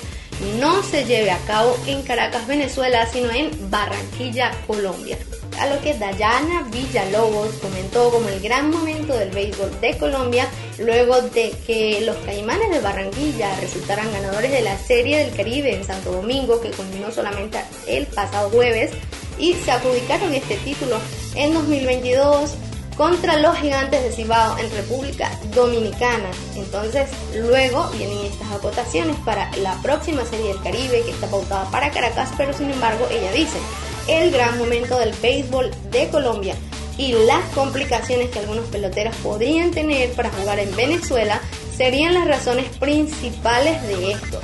no 0.59 0.83
se 0.83 1.05
lleve 1.05 1.31
a 1.31 1.37
cabo 1.45 1.77
en 1.87 2.01
Caracas, 2.01 2.47
Venezuela, 2.47 3.07
sino 3.07 3.31
en 3.31 3.69
Barranquilla, 3.69 4.51
Colombia 4.67 5.17
a 5.61 5.67
lo 5.67 5.79
que 5.79 5.93
Dayana 5.93 6.63
Villalobos 6.71 7.53
comentó 7.61 8.09
como 8.09 8.27
el 8.29 8.41
gran 8.41 8.71
momento 8.71 9.13
del 9.13 9.29
béisbol 9.29 9.79
de 9.79 9.95
Colombia 9.95 10.47
luego 10.79 11.21
de 11.21 11.53
que 11.67 12.01
los 12.01 12.15
Caimanes 12.17 12.71
de 12.71 12.79
Barranquilla 12.79 13.55
resultaran 13.59 14.11
ganadores 14.11 14.51
de 14.51 14.61
la 14.61 14.75
Serie 14.79 15.19
del 15.19 15.35
Caribe 15.35 15.75
en 15.75 15.83
Santo 15.83 16.13
Domingo 16.13 16.59
que 16.61 16.71
culminó 16.71 17.11
solamente 17.11 17.59
el 17.87 18.07
pasado 18.07 18.49
jueves 18.49 18.91
y 19.37 19.53
se 19.53 19.69
adjudicaron 19.69 20.33
este 20.33 20.55
título 20.57 20.97
en 21.35 21.53
2022 21.53 22.55
contra 22.95 23.37
los 23.37 23.57
gigantes 23.57 24.03
de 24.03 24.11
Cibao 24.11 24.57
en 24.57 24.69
República 24.71 25.31
Dominicana. 25.53 26.29
Entonces, 26.55 27.09
luego 27.35 27.89
vienen 27.89 28.25
estas 28.25 28.51
acotaciones 28.51 29.15
para 29.25 29.49
la 29.57 29.73
próxima 29.81 30.25
Serie 30.25 30.49
del 30.49 30.61
Caribe 30.61 31.03
que 31.03 31.11
está 31.11 31.27
pautada 31.27 31.69
para 31.71 31.91
Caracas, 31.91 32.29
pero 32.37 32.53
sin 32.53 32.69
embargo 32.69 33.07
ella 33.11 33.31
dice, 33.31 33.57
el 34.07 34.31
gran 34.31 34.57
momento 34.57 34.97
del 34.97 35.13
béisbol 35.21 35.71
de 35.91 36.09
Colombia 36.09 36.55
y 36.97 37.13
las 37.13 37.43
complicaciones 37.55 38.29
que 38.29 38.39
algunos 38.39 38.67
peloteros 38.67 39.15
podrían 39.17 39.71
tener 39.71 40.11
para 40.13 40.29
jugar 40.29 40.59
en 40.59 40.75
Venezuela 40.75 41.41
serían 41.75 42.13
las 42.13 42.27
razones 42.27 42.65
principales 42.77 43.81
de 43.83 44.11
esto. 44.11 44.39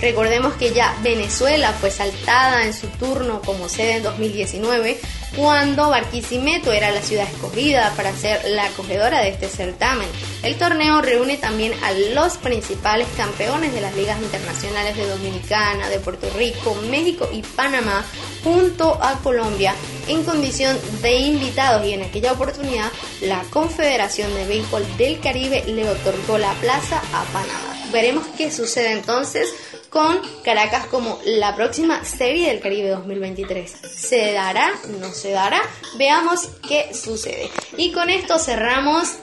Recordemos 0.00 0.54
que 0.54 0.72
ya 0.72 0.96
Venezuela 1.02 1.72
fue 1.72 1.90
saltada 1.90 2.64
en 2.64 2.74
su 2.74 2.88
turno 2.88 3.40
como 3.40 3.68
sede 3.68 3.96
en 3.96 4.02
2019 4.02 4.98
cuando 5.36 5.88
Barquisimeto 5.88 6.72
era 6.72 6.90
la 6.90 7.02
ciudad 7.02 7.28
escogida 7.28 7.92
para 7.96 8.14
ser 8.14 8.42
la 8.50 8.66
acogedora 8.66 9.20
de 9.20 9.30
este 9.30 9.48
certamen. 9.48 10.08
El 10.42 10.56
torneo 10.56 11.00
reúne 11.00 11.38
también 11.38 11.72
a 11.82 11.92
los 12.14 12.36
principales 12.38 13.08
campeones 13.16 13.72
de 13.72 13.80
las 13.80 13.94
ligas 13.96 14.20
internacionales 14.20 14.96
de 14.96 15.08
Dominicana, 15.08 15.88
de 15.88 16.00
Puerto 16.00 16.28
Rico, 16.36 16.74
México 16.90 17.28
y 17.32 17.42
Panamá 17.42 18.04
junto 18.44 19.02
a 19.02 19.18
Colombia 19.22 19.74
en 20.08 20.24
condición 20.24 20.76
de 21.00 21.14
invitados 21.16 21.86
y 21.86 21.92
en 21.92 22.02
aquella 22.02 22.32
oportunidad 22.32 22.90
la 23.20 23.42
Confederación 23.50 24.34
de 24.34 24.46
Béisbol 24.46 24.84
del 24.96 25.20
Caribe 25.20 25.64
le 25.66 25.88
otorgó 25.88 26.38
la 26.38 26.52
plaza 26.54 26.98
a 27.12 27.24
Panamá. 27.32 27.72
Veremos 27.92 28.26
qué 28.38 28.50
sucede 28.50 28.92
entonces 28.92 29.52
con 29.92 30.18
Caracas 30.42 30.86
como 30.86 31.20
la 31.26 31.54
próxima 31.54 32.02
serie 32.04 32.48
del 32.48 32.60
Caribe 32.60 32.88
2023. 32.88 33.70
¿Se 33.70 34.32
dará? 34.32 34.72
¿No 34.98 35.10
se 35.10 35.32
dará? 35.32 35.60
Veamos 35.98 36.48
qué 36.66 36.94
sucede. 36.94 37.50
Y 37.76 37.92
con 37.92 38.08
esto 38.08 38.38
cerramos 38.38 39.16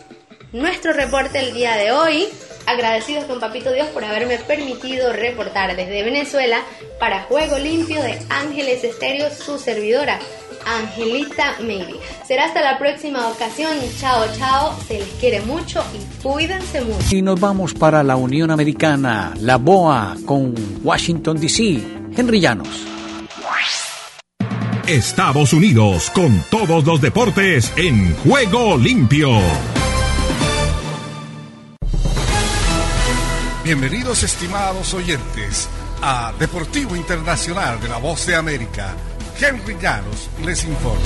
nuestro 0.54 0.94
reporte 0.94 1.40
el 1.40 1.56
día 1.56 1.76
de 1.76 1.92
hoy. 1.92 2.28
Agradecidos 2.68 3.24
con 3.26 3.40
Papito 3.40 3.72
Dios 3.72 3.88
por 3.88 4.06
haberme 4.06 4.38
permitido 4.38 5.12
reportar 5.12 5.76
desde 5.76 6.04
Venezuela 6.04 6.62
para 7.00 7.24
Juego 7.24 7.58
Limpio 7.58 8.00
de 8.04 8.20
Ángeles 8.30 8.84
Estéreo, 8.84 9.32
su 9.34 9.58
servidora. 9.58 10.20
Angelita 10.66 11.56
Maybe. 11.62 12.00
Será 12.26 12.46
hasta 12.46 12.62
la 12.62 12.78
próxima 12.78 13.28
ocasión. 13.30 13.72
Chao, 14.00 14.26
chao. 14.38 14.78
Se 14.88 15.00
les 15.00 15.08
quiere 15.20 15.42
mucho 15.42 15.84
y 15.94 16.24
cuídense 16.24 16.82
mucho. 16.82 17.16
Y 17.16 17.22
nos 17.22 17.40
vamos 17.40 17.74
para 17.74 18.04
la 18.04 18.16
Unión 18.16 18.52
Americana, 18.52 19.34
la 19.40 19.58
BOA, 19.58 20.18
con 20.26 20.54
Washington, 20.84 21.40
D.C. 21.40 21.82
Henry 22.16 22.40
Llanos. 22.40 22.90
Estados 24.90 25.54
Unidos, 25.54 26.10
con 26.10 26.44
todos 26.50 26.84
los 26.84 27.00
deportes 27.00 27.72
en 27.76 28.16
juego 28.16 28.76
limpio. 28.76 29.30
Bienvenidos 33.64 34.24
estimados 34.24 34.96
oyentes 34.96 35.70
a 36.02 36.34
Deportivo 36.40 36.96
Internacional 36.96 37.80
de 37.80 37.88
la 37.88 37.98
Voz 37.98 38.26
de 38.26 38.36
América 38.36 38.96
Henry 39.42 39.78
Llanos 39.82 40.30
les 40.44 40.66
informa. 40.66 41.00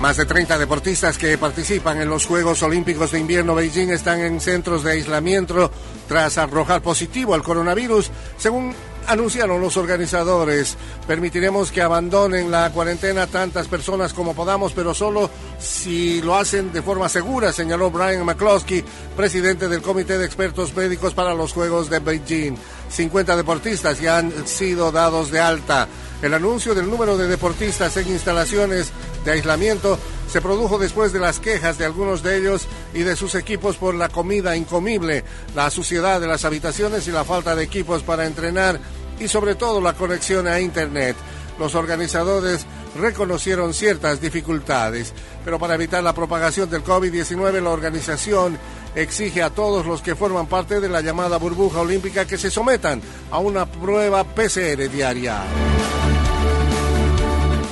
Más 0.00 0.16
de 0.16 0.26
30 0.26 0.58
deportistas 0.58 1.18
que 1.18 1.36
participan 1.36 2.00
en 2.00 2.08
los 2.08 2.24
Juegos 2.24 2.62
Olímpicos 2.62 3.10
de 3.10 3.18
Invierno 3.18 3.56
Beijing 3.56 3.88
están 3.90 4.20
en 4.20 4.40
centros 4.40 4.84
de 4.84 4.92
aislamiento 4.92 5.72
tras 6.06 6.38
arrojar 6.38 6.82
positivo 6.82 7.34
al 7.34 7.42
coronavirus, 7.42 8.12
según 8.36 8.74
anunciaron 9.08 9.60
los 9.60 9.76
organizadores. 9.76 10.76
Permitiremos 11.06 11.72
que 11.72 11.82
abandonen 11.82 12.50
la 12.50 12.70
cuarentena 12.70 13.26
tantas 13.26 13.66
personas 13.66 14.12
como 14.12 14.34
podamos, 14.34 14.72
pero 14.72 14.94
solo 14.94 15.30
si 15.58 16.20
lo 16.22 16.36
hacen 16.36 16.72
de 16.72 16.82
forma 16.82 17.08
segura, 17.08 17.52
señaló 17.52 17.90
Brian 17.90 18.24
McCloskey, 18.24 18.84
presidente 19.16 19.68
del 19.68 19.82
Comité 19.82 20.18
de 20.18 20.26
Expertos 20.26 20.74
Médicos 20.76 21.14
para 21.14 21.34
los 21.34 21.52
Juegos 21.52 21.90
de 21.90 21.98
Beijing. 21.98 22.56
50 22.90 23.36
deportistas 23.36 24.00
ya 24.00 24.18
han 24.18 24.46
sido 24.46 24.92
dados 24.92 25.30
de 25.30 25.40
alta. 25.40 25.88
El 26.22 26.34
anuncio 26.34 26.74
del 26.74 26.90
número 26.90 27.16
de 27.16 27.28
deportistas 27.28 27.96
en 27.96 28.08
instalaciones 28.08 28.90
de 29.24 29.32
aislamiento 29.32 29.98
se 30.30 30.40
produjo 30.40 30.78
después 30.78 31.12
de 31.12 31.20
las 31.20 31.38
quejas 31.38 31.78
de 31.78 31.84
algunos 31.84 32.22
de 32.22 32.36
ellos 32.36 32.66
y 32.92 33.02
de 33.02 33.16
sus 33.16 33.34
equipos 33.34 33.76
por 33.76 33.94
la 33.94 34.08
comida 34.08 34.56
incomible, 34.56 35.24
la 35.54 35.70
suciedad 35.70 36.20
de 36.20 36.26
las 36.26 36.44
habitaciones 36.44 37.06
y 37.08 37.12
la 37.12 37.24
falta 37.24 37.54
de 37.54 37.64
equipos 37.64 38.02
para 38.02 38.26
entrenar 38.26 38.80
y 39.20 39.28
sobre 39.28 39.54
todo 39.54 39.80
la 39.80 39.94
conexión 39.94 40.46
a 40.46 40.60
Internet. 40.60 41.16
Los 41.58 41.74
organizadores 41.74 42.66
reconocieron 42.96 43.74
ciertas 43.74 44.20
dificultades, 44.20 45.12
pero 45.44 45.58
para 45.58 45.74
evitar 45.74 46.02
la 46.02 46.14
propagación 46.14 46.70
del 46.70 46.84
COVID-19 46.84 47.60
la 47.60 47.70
organización 47.70 48.58
exige 48.94 49.42
a 49.42 49.50
todos 49.50 49.86
los 49.86 50.00
que 50.00 50.14
forman 50.14 50.46
parte 50.46 50.80
de 50.80 50.88
la 50.88 51.00
llamada 51.00 51.36
burbuja 51.36 51.80
olímpica 51.80 52.26
que 52.26 52.38
se 52.38 52.50
sometan 52.50 53.00
a 53.30 53.38
una 53.38 53.66
prueba 53.66 54.24
PCR 54.24 54.88
diaria. 54.88 55.42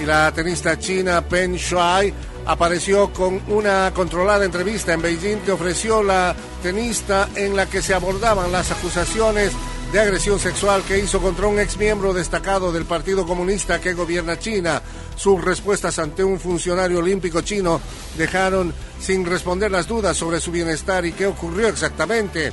Y 0.00 0.04
la 0.04 0.32
tenista 0.32 0.78
china 0.78 1.22
Peng 1.22 1.54
Shuai 1.54 2.12
apareció 2.46 3.12
con 3.12 3.40
una 3.48 3.92
controlada 3.94 4.44
entrevista 4.44 4.92
en 4.92 5.02
Beijing 5.02 5.38
que 5.38 5.52
ofreció 5.52 6.02
la 6.02 6.35
tenista 6.62 7.28
en 7.35 7.56
la 7.56 7.66
que 7.66 7.82
se 7.82 7.94
abordaban 7.94 8.52
las 8.52 8.70
acusaciones 8.70 9.52
de 9.92 10.01
agresión 10.01 10.38
sexual 10.38 10.83
que 10.83 10.99
hizo 10.99 11.20
contra 11.20 11.46
un 11.46 11.59
ex 11.61 11.77
miembro 11.77 12.12
destacado 12.12 12.72
del 12.72 12.85
Partido 12.85 13.27
Comunista 13.27 13.81
que 13.81 13.94
gobierna 13.94 14.38
China. 14.38 14.83
Sus 15.16 15.42
respuestas 15.42 15.99
ante 15.99 16.25
un 16.25 16.40
funcionario 16.40 16.99
olímpico 16.99 17.40
chino 17.40 17.81
dejaron 18.18 18.75
sin 19.01 19.25
responder 19.25 19.70
las 19.70 19.87
dudas 19.87 20.16
sobre 20.16 20.40
su 20.40 20.51
bienestar 20.51 21.07
y 21.07 21.12
qué 21.12 21.27
ocurrió 21.27 21.68
exactamente. 21.68 22.53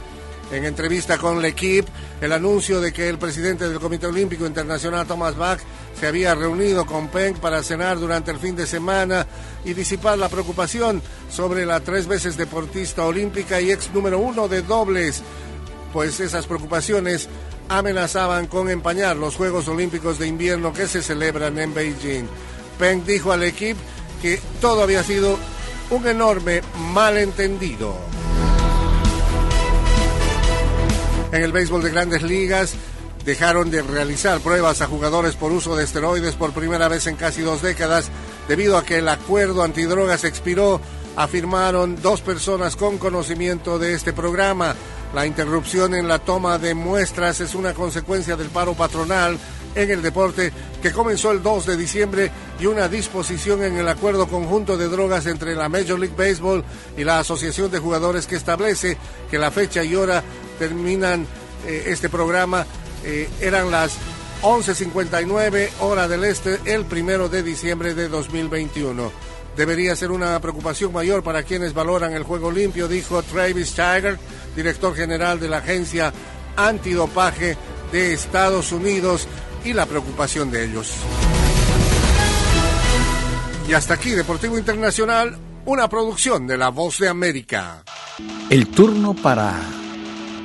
En 0.51 0.65
entrevista 0.65 1.17
con 1.17 1.41
L'Equipe, 1.41 1.91
el 2.21 2.31
anuncio 2.31 2.79
de 2.79 2.93
que 2.93 3.09
el 3.09 3.17
presidente 3.17 3.67
del 3.67 3.79
Comité 3.79 4.05
Olímpico 4.05 4.45
Internacional, 4.45 5.07
Thomas 5.07 5.35
Bach, 5.35 5.59
se 5.99 6.05
había 6.05 6.35
reunido 6.35 6.85
con 6.85 7.07
Peng 7.07 7.35
para 7.35 7.63
cenar 7.63 7.99
durante 7.99 8.29
el 8.29 8.37
fin 8.37 8.55
de 8.55 8.67
semana 8.67 9.25
y 9.65 9.73
disipar 9.73 10.17
la 10.17 10.29
preocupación 10.29 11.01
sobre 11.31 11.65
la 11.65 11.79
tres 11.79 12.07
veces 12.07 12.37
deportista 12.37 13.05
olímpica 13.05 13.59
y 13.61 13.71
ex 13.71 13.91
número 13.93 14.19
uno 14.19 14.47
de 14.47 14.61
dobles 14.61 15.23
pues 15.93 16.19
esas 16.19 16.47
preocupaciones 16.47 17.29
amenazaban 17.69 18.47
con 18.47 18.69
empañar 18.69 19.15
los 19.15 19.35
Juegos 19.35 19.67
Olímpicos 19.67 20.19
de 20.19 20.27
Invierno 20.27 20.73
que 20.73 20.87
se 20.87 21.01
celebran 21.01 21.57
en 21.59 21.73
Beijing. 21.73 22.25
Peng 22.79 23.05
dijo 23.05 23.31
al 23.31 23.43
equipo 23.43 23.79
que 24.21 24.41
todo 24.59 24.81
había 24.81 25.03
sido 25.03 25.37
un 25.91 26.07
enorme 26.07 26.61
malentendido. 26.93 27.95
En 31.31 31.41
el 31.41 31.51
béisbol 31.51 31.83
de 31.83 31.91
grandes 31.91 32.23
ligas 32.23 32.73
dejaron 33.25 33.71
de 33.71 33.81
realizar 33.81 34.39
pruebas 34.39 34.81
a 34.81 34.87
jugadores 34.87 35.35
por 35.35 35.51
uso 35.51 35.75
de 35.75 35.83
esteroides 35.83 36.35
por 36.35 36.53
primera 36.53 36.87
vez 36.87 37.07
en 37.07 37.15
casi 37.15 37.41
dos 37.41 37.61
décadas 37.61 38.09
debido 38.47 38.77
a 38.77 38.83
que 38.83 38.97
el 38.97 39.07
acuerdo 39.07 39.63
antidrogas 39.63 40.23
expiró, 40.25 40.81
afirmaron 41.15 42.01
dos 42.01 42.21
personas 42.21 42.75
con 42.75 42.97
conocimiento 42.97 43.79
de 43.79 43.93
este 43.93 44.13
programa. 44.13 44.75
La 45.13 45.27
interrupción 45.27 45.93
en 45.93 46.07
la 46.07 46.19
toma 46.19 46.57
de 46.57 46.73
muestras 46.73 47.39
es 47.39 47.53
una 47.53 47.73
consecuencia 47.73 48.35
del 48.35 48.49
paro 48.49 48.73
patronal 48.73 49.37
en 49.75 49.91
el 49.91 50.01
deporte 50.01 50.51
que 50.81 50.91
comenzó 50.91 51.31
el 51.31 51.43
2 51.43 51.67
de 51.67 51.77
diciembre 51.77 52.31
y 52.59 52.65
una 52.65 52.87
disposición 52.87 53.63
en 53.63 53.77
el 53.77 53.87
acuerdo 53.87 54.27
conjunto 54.27 54.75
de 54.75 54.87
drogas 54.87 55.27
entre 55.27 55.55
la 55.55 55.69
Major 55.69 55.99
League 55.99 56.15
Baseball 56.17 56.63
y 56.97 57.03
la 57.03 57.19
Asociación 57.19 57.69
de 57.69 57.79
Jugadores 57.79 58.25
que 58.25 58.35
establece 58.35 58.97
que 59.29 59.37
la 59.37 59.51
fecha 59.51 59.83
y 59.83 59.95
hora 59.95 60.23
terminan 60.57 61.27
eh, 61.67 61.83
este 61.87 62.09
programa 62.09 62.65
eh, 63.03 63.29
eran 63.39 63.69
las 63.69 63.97
11.59 64.41 65.69
hora 65.81 66.07
del 66.07 66.23
este 66.23 66.59
el 66.65 66.85
primero 66.85 67.29
de 67.29 67.43
diciembre 67.43 67.93
de 67.93 68.09
2021. 68.09 69.32
Debería 69.55 69.95
ser 69.95 70.11
una 70.11 70.39
preocupación 70.39 70.91
mayor 70.91 71.23
para 71.23 71.43
quienes 71.43 71.73
valoran 71.73 72.13
el 72.13 72.23
juego 72.23 72.51
limpio, 72.51 72.87
dijo 72.87 73.21
Travis 73.21 73.73
Tiger 73.73 74.17
director 74.55 74.95
general 74.95 75.39
de 75.39 75.49
la 75.49 75.57
Agencia 75.57 76.13
Antidopaje 76.55 77.57
de 77.91 78.13
Estados 78.13 78.71
Unidos, 78.71 79.27
y 79.63 79.73
la 79.73 79.85
preocupación 79.85 80.51
de 80.51 80.65
ellos. 80.65 80.93
Y 83.67 83.73
hasta 83.73 83.93
aquí, 83.93 84.11
Deportivo 84.11 84.57
Internacional, 84.57 85.37
una 85.65 85.87
producción 85.87 86.47
de 86.47 86.57
La 86.57 86.69
Voz 86.69 86.99
de 86.99 87.07
América. 87.07 87.83
El 88.49 88.67
turno 88.67 89.13
para 89.13 89.55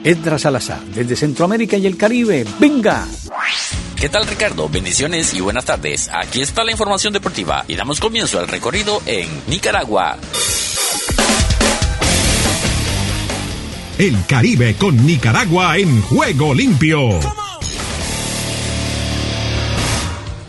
Edra 0.04 0.38
Salazar, 0.38 0.82
desde 0.94 1.16
Centroamérica 1.16 1.76
y 1.76 1.87
el 1.87 1.96
Caribe. 1.96 2.44
¡Venga! 2.58 3.06
¿Qué 3.96 4.08
tal 4.08 4.26
Ricardo? 4.26 4.68
Bendiciones 4.68 5.34
y 5.34 5.40
buenas 5.40 5.64
tardes. 5.64 6.08
Aquí 6.12 6.40
está 6.40 6.62
la 6.62 6.70
información 6.70 7.12
deportiva 7.12 7.64
y 7.66 7.74
damos 7.74 7.98
comienzo 7.98 8.38
al 8.38 8.46
recorrido 8.46 9.02
en 9.06 9.28
Nicaragua. 9.48 10.16
El 13.98 14.24
Caribe 14.26 14.76
con 14.76 15.04
Nicaragua 15.04 15.76
en 15.76 16.00
juego 16.02 16.54
limpio. 16.54 17.18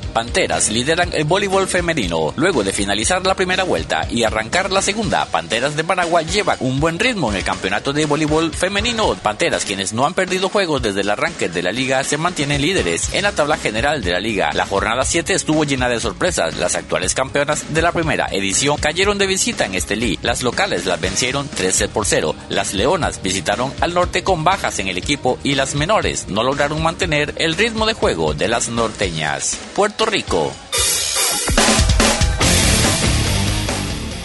Panteras 0.10 0.70
lideran 0.70 1.12
el 1.14 1.24
voleibol 1.24 1.68
femenino. 1.68 2.34
Luego 2.36 2.64
de 2.64 2.74
finalizar 2.74 3.26
la 3.26 3.36
primera 3.36 3.64
vuelta 3.64 4.08
y 4.10 4.24
arrancar 4.24 4.72
la 4.72 4.82
segunda, 4.82 5.26
Panteras 5.26 5.76
de 5.76 5.84
Managua 5.84 6.22
lleva 6.22 6.58
un 6.60 6.80
buen 6.80 7.00
ritmo 7.00 7.30
en 7.32 7.38
el 7.38 7.44
campeonato 7.44 7.94
de 7.94 8.06
voleibol 8.06 8.54
femenino. 8.54 9.16
Panteras, 9.16 9.66
quienes 9.66 9.94
no 9.94 10.06
han 10.06 10.14
perdido 10.14 10.50
juegos 10.50 10.82
desde 10.82 11.02
el 11.02 11.10
arranque 11.10 11.50
de 11.50 11.64
la 11.64 11.72
liga, 11.72 12.04
se 12.04 12.18
mantienen 12.18 12.62
líderes 12.62 13.14
en 13.14 13.24
la 13.24 13.32
tabla 13.32 13.58
general 13.58 14.04
de 14.04 14.12
la 14.12 14.20
liga. 14.20 14.52
La 14.54 14.66
jornada 14.66 15.06
7 15.06 15.34
estuvo 15.34 15.64
llena 15.64 15.90
de 15.90 16.00
sorpresas. 16.00 16.58
Las 16.58 16.76
actuales 16.76 17.14
campeonas 17.14 17.74
de 17.74 17.82
la 17.82 17.92
primera 17.92 18.28
edición 18.32 18.78
cayeron 18.78 19.18
de 19.18 19.28
visita 19.28 19.66
en 19.66 19.76
este 19.76 19.96
Lee. 19.96 20.20
Las 20.22 20.44
locales 20.44 20.86
las 20.86 21.00
vencieron 21.00 21.48
13 21.48 21.88
por 21.90 22.06
0. 22.06 22.36
Las 22.50 22.74
leonas 22.74 23.22
visitaron 23.22 23.74
al 23.82 23.94
norte 23.94 24.24
con 24.24 24.44
bajas 24.44 24.80
en 24.80 24.88
el 24.88 24.98
equipo 24.98 25.38
y 25.44 25.56
las 25.56 25.76
menores 25.76 26.28
no 26.28 26.44
lograron 26.44 26.82
mantener 26.82 27.34
el 27.38 27.56
ritmo 27.56 27.86
de 27.86 27.94
juego 27.94 28.34
de 28.34 28.48
las 28.48 28.70
norteñas. 28.70 29.58
Puerto 29.76 29.99
Rico. 30.06 30.52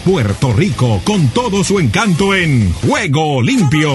Puerto 0.05 0.53
Rico 0.53 1.01
con 1.03 1.29
todo 1.29 1.63
su 1.63 1.79
encanto 1.79 2.35
en 2.35 2.73
Juego 2.73 3.41
Limpio. 3.41 3.93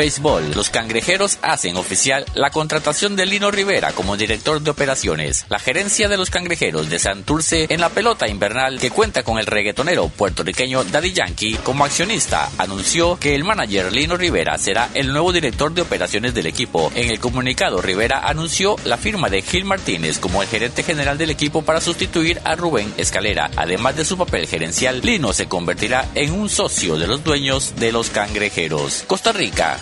Béisbol. 0.00 0.52
Los 0.54 0.70
cangrejeros 0.70 1.36
hacen 1.42 1.76
oficial 1.76 2.24
la 2.32 2.48
contratación 2.48 3.16
de 3.16 3.26
Lino 3.26 3.50
Rivera 3.50 3.92
como 3.92 4.16
director 4.16 4.62
de 4.62 4.70
operaciones. 4.70 5.44
La 5.50 5.58
gerencia 5.58 6.08
de 6.08 6.16
los 6.16 6.30
cangrejeros 6.30 6.88
de 6.88 6.98
Santurce 6.98 7.66
en 7.68 7.82
la 7.82 7.90
pelota 7.90 8.26
invernal 8.26 8.80
que 8.80 8.90
cuenta 8.90 9.22
con 9.24 9.38
el 9.38 9.44
reggaetonero 9.44 10.08
puertorriqueño 10.08 10.84
Daddy 10.84 11.12
Yankee 11.12 11.56
como 11.56 11.84
accionista 11.84 12.50
anunció 12.56 13.18
que 13.18 13.34
el 13.34 13.44
manager 13.44 13.92
Lino 13.92 14.16
Rivera 14.16 14.56
será 14.56 14.88
el 14.94 15.12
nuevo 15.12 15.34
director 15.34 15.74
de 15.74 15.82
operaciones 15.82 16.32
del 16.32 16.46
equipo. 16.46 16.90
En 16.94 17.10
el 17.10 17.20
comunicado 17.20 17.82
Rivera 17.82 18.20
anunció 18.26 18.76
la 18.86 18.96
firma 18.96 19.28
de 19.28 19.42
Gil 19.42 19.66
Martínez 19.66 20.18
como 20.18 20.40
el 20.40 20.48
gerente 20.48 20.82
general 20.82 21.18
del 21.18 21.28
equipo 21.28 21.60
para 21.60 21.82
sustituir 21.82 22.40
a 22.44 22.54
Rubén 22.54 22.90
Escalera. 22.96 23.50
Además 23.54 23.98
de 23.98 24.06
su 24.06 24.16
papel 24.16 24.46
gerencial, 24.46 25.02
Lino 25.02 25.34
se 25.34 25.46
convertirá 25.46 26.08
en 26.14 26.32
un 26.32 26.48
socio 26.48 26.96
de 26.96 27.06
los 27.06 27.22
dueños 27.22 27.74
de 27.76 27.92
los 27.92 28.08
cangrejeros. 28.08 29.04
Costa 29.06 29.32
Rica. 29.32 29.78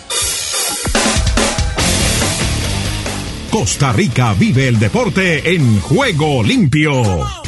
Costa 3.49 3.91
Rica 3.91 4.33
vive 4.33 4.67
el 4.67 4.79
deporte 4.79 5.55
en 5.55 5.79
juego 5.81 6.43
limpio. 6.43 7.38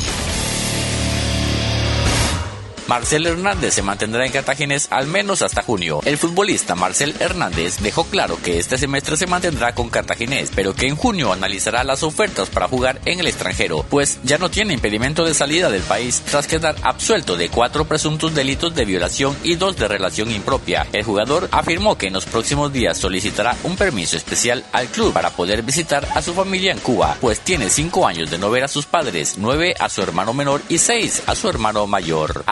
Marcel 2.91 3.25
Hernández 3.25 3.73
se 3.73 3.83
mantendrá 3.83 4.25
en 4.25 4.33
Cartaginés 4.33 4.89
al 4.91 5.07
menos 5.07 5.41
hasta 5.41 5.61
junio. 5.61 6.01
El 6.03 6.17
futbolista 6.17 6.75
Marcel 6.75 7.15
Hernández 7.21 7.77
dejó 7.79 8.03
claro 8.03 8.37
que 8.43 8.59
este 8.59 8.77
semestre 8.77 9.15
se 9.15 9.27
mantendrá 9.27 9.73
con 9.73 9.89
Cartaginés, 9.89 10.51
pero 10.53 10.75
que 10.75 10.87
en 10.87 10.97
junio 10.97 11.31
analizará 11.31 11.85
las 11.85 12.03
ofertas 12.03 12.49
para 12.49 12.67
jugar 12.67 12.99
en 13.05 13.21
el 13.21 13.27
extranjero, 13.27 13.85
pues 13.89 14.19
ya 14.23 14.37
no 14.37 14.51
tiene 14.51 14.73
impedimento 14.73 15.23
de 15.23 15.33
salida 15.33 15.69
del 15.69 15.83
país 15.83 16.21
tras 16.29 16.47
quedar 16.47 16.75
absuelto 16.81 17.37
de 17.37 17.47
cuatro 17.47 17.85
presuntos 17.85 18.35
delitos 18.35 18.75
de 18.75 18.83
violación 18.83 19.37
y 19.41 19.55
dos 19.55 19.77
de 19.77 19.87
relación 19.87 20.29
impropia. 20.29 20.85
El 20.91 21.05
jugador 21.05 21.47
afirmó 21.53 21.97
que 21.97 22.07
en 22.07 22.13
los 22.13 22.25
próximos 22.25 22.73
días 22.73 22.97
solicitará 22.97 23.55
un 23.63 23.77
permiso 23.77 24.17
especial 24.17 24.65
al 24.73 24.87
club 24.87 25.13
para 25.13 25.29
poder 25.29 25.63
visitar 25.63 26.05
a 26.13 26.21
su 26.21 26.33
familia 26.33 26.73
en 26.73 26.79
Cuba, 26.79 27.15
pues 27.21 27.39
tiene 27.39 27.69
cinco 27.69 28.05
años 28.05 28.29
de 28.29 28.37
no 28.37 28.51
ver 28.51 28.65
a 28.65 28.67
sus 28.67 28.85
padres, 28.85 29.35
nueve 29.37 29.75
a 29.79 29.87
su 29.87 30.01
hermano 30.01 30.33
menor 30.33 30.61
y 30.67 30.77
seis 30.77 31.23
a 31.25 31.35
su 31.35 31.47
hermano 31.47 31.87
mayor. 31.87 32.43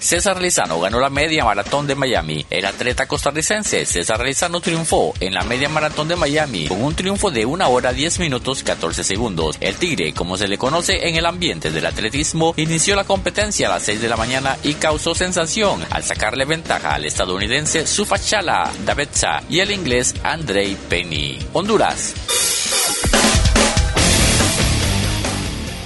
César 0.00 0.40
Lizano 0.40 0.80
ganó 0.80 1.00
la 1.00 1.10
media 1.10 1.44
maratón 1.44 1.86
de 1.86 1.94
Miami. 1.94 2.44
El 2.50 2.64
atleta 2.64 3.06
costarricense 3.06 3.86
César 3.86 4.24
Lizano 4.24 4.60
triunfó 4.60 5.14
en 5.20 5.34
la 5.34 5.44
media 5.44 5.68
maratón 5.68 6.08
de 6.08 6.16
Miami 6.16 6.66
con 6.66 6.82
un 6.82 6.94
triunfo 6.94 7.30
de 7.30 7.44
1 7.44 7.68
hora 7.68 7.92
10 7.92 8.20
minutos 8.20 8.62
14 8.62 9.04
segundos. 9.04 9.56
El 9.60 9.76
Tigre, 9.76 10.12
como 10.14 10.36
se 10.36 10.48
le 10.48 10.58
conoce 10.58 11.08
en 11.08 11.16
el 11.16 11.26
ambiente 11.26 11.70
del 11.70 11.86
atletismo, 11.86 12.54
inició 12.56 12.96
la 12.96 13.04
competencia 13.04 13.68
a 13.68 13.70
las 13.74 13.82
6 13.84 14.00
de 14.00 14.08
la 14.08 14.16
mañana 14.16 14.56
y 14.62 14.74
causó 14.74 15.14
sensación 15.14 15.84
al 15.90 16.02
sacarle 16.02 16.44
ventaja 16.44 16.94
al 16.94 17.04
estadounidense 17.04 17.86
Sufachala 17.86 18.70
Davetsa 18.84 19.42
y 19.48 19.60
el 19.60 19.70
inglés 19.70 20.14
Andrei 20.22 20.76
Penny. 20.88 21.38
Honduras. 21.52 22.14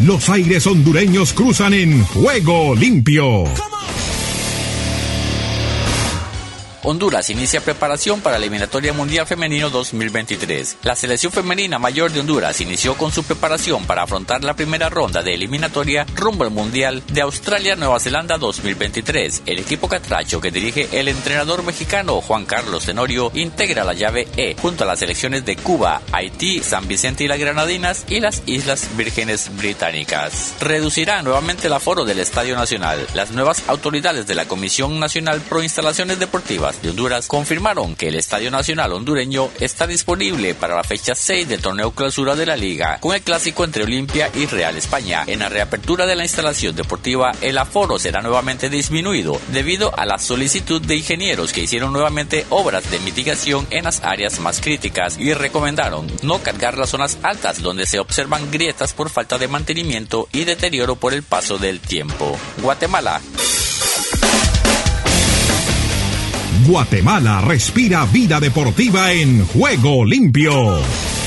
Los 0.01 0.29
aires 0.29 0.67
hondureños 0.69 1.33
cruzan 1.33 1.75
en 1.75 2.05
juego 2.05 2.77
limpio. 2.77 3.45
Honduras 6.91 7.29
inicia 7.29 7.61
preparación 7.61 8.23
para 8.23 8.39
la 8.39 8.47
eliminatoria 8.47 8.95
mundial 8.95 9.27
femenino 9.27 9.69
2023. 9.69 10.79
La 10.85 10.97
selección 10.97 11.31
femenina 11.31 11.79
mayor 11.79 12.11
de 12.11 12.21
Honduras 12.21 12.63
inició 12.63 12.97
con 12.97 13.13
su 13.13 13.25
preparación 13.25 13.85
para 13.85 14.05
afrontar 14.05 14.43
la 14.43 14.57
primera 14.57 14.89
ronda 14.89 15.23
de 15.23 15.35
eliminatoria 15.35 16.07
rumbo 16.15 16.45
al 16.45 16.51
mundial 16.51 17.03
de 17.13 17.21
Australia-Nueva 17.21 18.01
Zelanda 18.01 18.39
2023. 18.39 19.43
El 19.45 19.59
equipo 19.59 19.87
catracho 19.87 20.41
que 20.41 20.51
dirige 20.51 20.89
el 20.99 21.09
entrenador 21.09 21.63
mexicano 21.63 22.23
Juan 22.23 22.47
Carlos 22.47 22.87
Tenorio 22.87 23.33
integra 23.35 23.85
la 23.85 23.93
llave 23.93 24.27
E 24.39 24.57
junto 24.59 24.85
a 24.85 24.87
las 24.87 25.01
selecciones 25.01 25.45
de 25.45 25.57
Cuba, 25.57 26.01
Haití, 26.11 26.61
San 26.61 26.89
Vicente 26.89 27.23
y 27.23 27.29
las 27.29 27.39
Granadinas 27.39 28.07
y 28.09 28.21
las 28.21 28.43
Islas 28.47 28.89
Vírgenes 28.97 29.55
Británicas. 29.59 30.55
Reducirá 30.59 31.21
nuevamente 31.21 31.67
el 31.67 31.75
aforo 31.75 32.07
del 32.07 32.21
Estadio 32.21 32.57
Nacional. 32.57 33.07
Las 33.13 33.33
nuevas 33.33 33.65
autoridades 33.69 34.27
de 34.27 34.35
la 34.35 34.49
Comisión 34.49 34.99
Nacional 34.99 35.43
Pro 35.43 35.63
Instalaciones 35.63 36.19
Deportivas 36.19 36.78
de 36.83 36.91
Honduras 36.91 37.27
confirmaron 37.27 37.97
que 37.97 38.09
el 38.09 38.15
Estadio 38.15 38.51
Nacional 38.51 38.93
hondureño 38.93 39.51
está 39.61 39.87
disponible 39.87 40.55
para 40.55 40.77
la 40.77 40.85
fecha 40.85 41.15
6 41.15 41.49
del 41.49 41.61
torneo 41.61 41.93
clausura 41.93 42.37
de 42.37 42.47
la 42.47 42.57
liga, 42.57 42.99
con 43.01 43.15
el 43.15 43.23
clásico 43.23 43.65
entre 43.65 43.85
Olimpia 43.85 44.31
y 44.35 44.47
Real 44.47 44.77
España. 44.77 45.25
En 45.27 45.41
la 45.41 45.49
reapertura 45.49 46.07
de 46.07 46.17
la 46.17 46.25
instalación 46.25 46.77
deportiva, 46.77 47.33
el 47.41 47.59
aforo 47.59 47.99
será 47.99 48.23
nuevamente 48.23 48.69
disminuido 48.69 49.41
debido 49.53 49.97
a 49.99 50.07
la 50.07 50.19
solicitud 50.19 50.81
de 50.81 50.97
ingenieros 50.97 51.53
que 51.53 51.63
hicieron 51.63 51.93
nuevamente 51.93 52.47
obras 52.51 52.91
de 52.91 53.01
mitigación 53.01 53.67
en 53.71 53.85
las 53.85 54.03
áreas 54.05 54.41
más 54.41 54.61
críticas 54.61 55.19
y 55.19 55.35
recomendaron 55.35 56.07
no 56.23 56.43
cargar 56.43 56.79
las 56.79 56.91
zonas 56.91 57.19
altas 57.23 57.63
donde 57.63 57.87
se 57.87 57.99
observan 57.99 58.51
grietas 58.51 58.93
por 58.93 59.11
falta 59.11 59.39
de 59.39 59.49
mantenimiento 59.49 60.29
y 60.33 60.45
deterioro 60.45 60.97
por 60.97 61.15
el 61.15 61.23
paso 61.23 61.59
del 61.59 61.81
tiempo. 61.81 62.37
Guatemala. 62.63 63.21
Guatemala 66.69 67.41
respira 67.41 68.05
vida 68.05 68.41
deportiva 68.41 69.11
en 69.11 69.47
juego 69.47 70.05
limpio. 70.05 71.18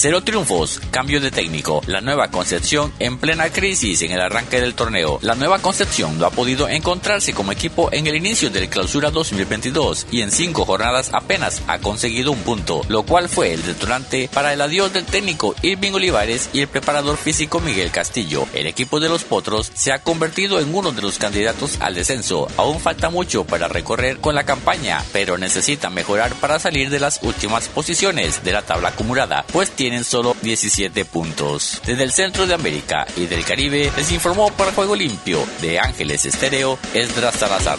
Cero 0.00 0.22
triunfos, 0.22 0.80
cambio 0.92 1.20
de 1.20 1.32
técnico. 1.32 1.82
La 1.88 2.00
nueva 2.00 2.28
Concepción 2.28 2.92
en 3.00 3.18
plena 3.18 3.50
crisis 3.50 4.00
en 4.02 4.12
el 4.12 4.20
arranque 4.20 4.60
del 4.60 4.74
torneo. 4.74 5.18
La 5.22 5.34
nueva 5.34 5.58
Concepción 5.58 6.18
no 6.18 6.26
ha 6.26 6.30
podido 6.30 6.68
encontrarse 6.68 7.32
como 7.32 7.50
equipo 7.50 7.88
en 7.90 8.06
el 8.06 8.14
inicio 8.14 8.48
del 8.48 8.68
clausura 8.68 9.10
2022 9.10 10.06
y 10.12 10.20
en 10.20 10.30
cinco 10.30 10.64
jornadas 10.64 11.10
apenas 11.12 11.62
ha 11.66 11.80
conseguido 11.80 12.30
un 12.30 12.38
punto, 12.42 12.82
lo 12.88 13.02
cual 13.02 13.28
fue 13.28 13.52
el 13.52 13.66
detonante 13.66 14.30
para 14.32 14.52
el 14.52 14.60
adiós 14.60 14.92
del 14.92 15.04
técnico 15.04 15.56
Irving 15.62 15.94
Olivares 15.94 16.48
y 16.52 16.60
el 16.60 16.68
preparador 16.68 17.16
físico 17.16 17.58
Miguel 17.58 17.90
Castillo. 17.90 18.46
El 18.54 18.68
equipo 18.68 19.00
de 19.00 19.08
los 19.08 19.24
Potros 19.24 19.72
se 19.74 19.90
ha 19.90 20.04
convertido 20.04 20.60
en 20.60 20.72
uno 20.72 20.92
de 20.92 21.02
los 21.02 21.18
candidatos 21.18 21.76
al 21.80 21.96
descenso. 21.96 22.46
Aún 22.56 22.78
falta 22.78 23.10
mucho 23.10 23.42
para 23.42 23.66
recorrer 23.66 24.18
con 24.18 24.36
la 24.36 24.44
campaña, 24.44 25.02
pero 25.12 25.38
necesita 25.38 25.90
mejorar 25.90 26.32
para 26.34 26.60
salir 26.60 26.88
de 26.88 27.00
las 27.00 27.18
últimas 27.24 27.66
posiciones 27.66 28.44
de 28.44 28.52
la 28.52 28.62
tabla 28.62 28.90
acumulada, 28.90 29.44
pues 29.52 29.72
tiene 29.72 29.87
tienen 29.88 30.04
solo 30.04 30.36
17 30.42 31.06
puntos. 31.06 31.80
Desde 31.86 32.04
el 32.04 32.12
centro 32.12 32.46
de 32.46 32.52
América 32.52 33.06
y 33.16 33.24
del 33.24 33.42
Caribe 33.42 33.90
les 33.96 34.12
informó 34.12 34.50
para 34.50 34.70
Juego 34.72 34.94
Limpio 34.94 35.38
de 35.62 35.78
Ángeles 35.78 36.26
Estéreo 36.26 36.78
Esdras 36.92 37.36
Salazar. 37.36 37.78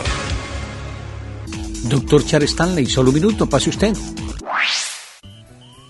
Doctor 1.83 2.25
Charles 2.25 2.49
Stanley, 2.49 2.87
solo 2.87 3.09
un 3.11 3.15
minuto, 3.15 3.45
pase 3.45 3.69
usted. 3.69 3.95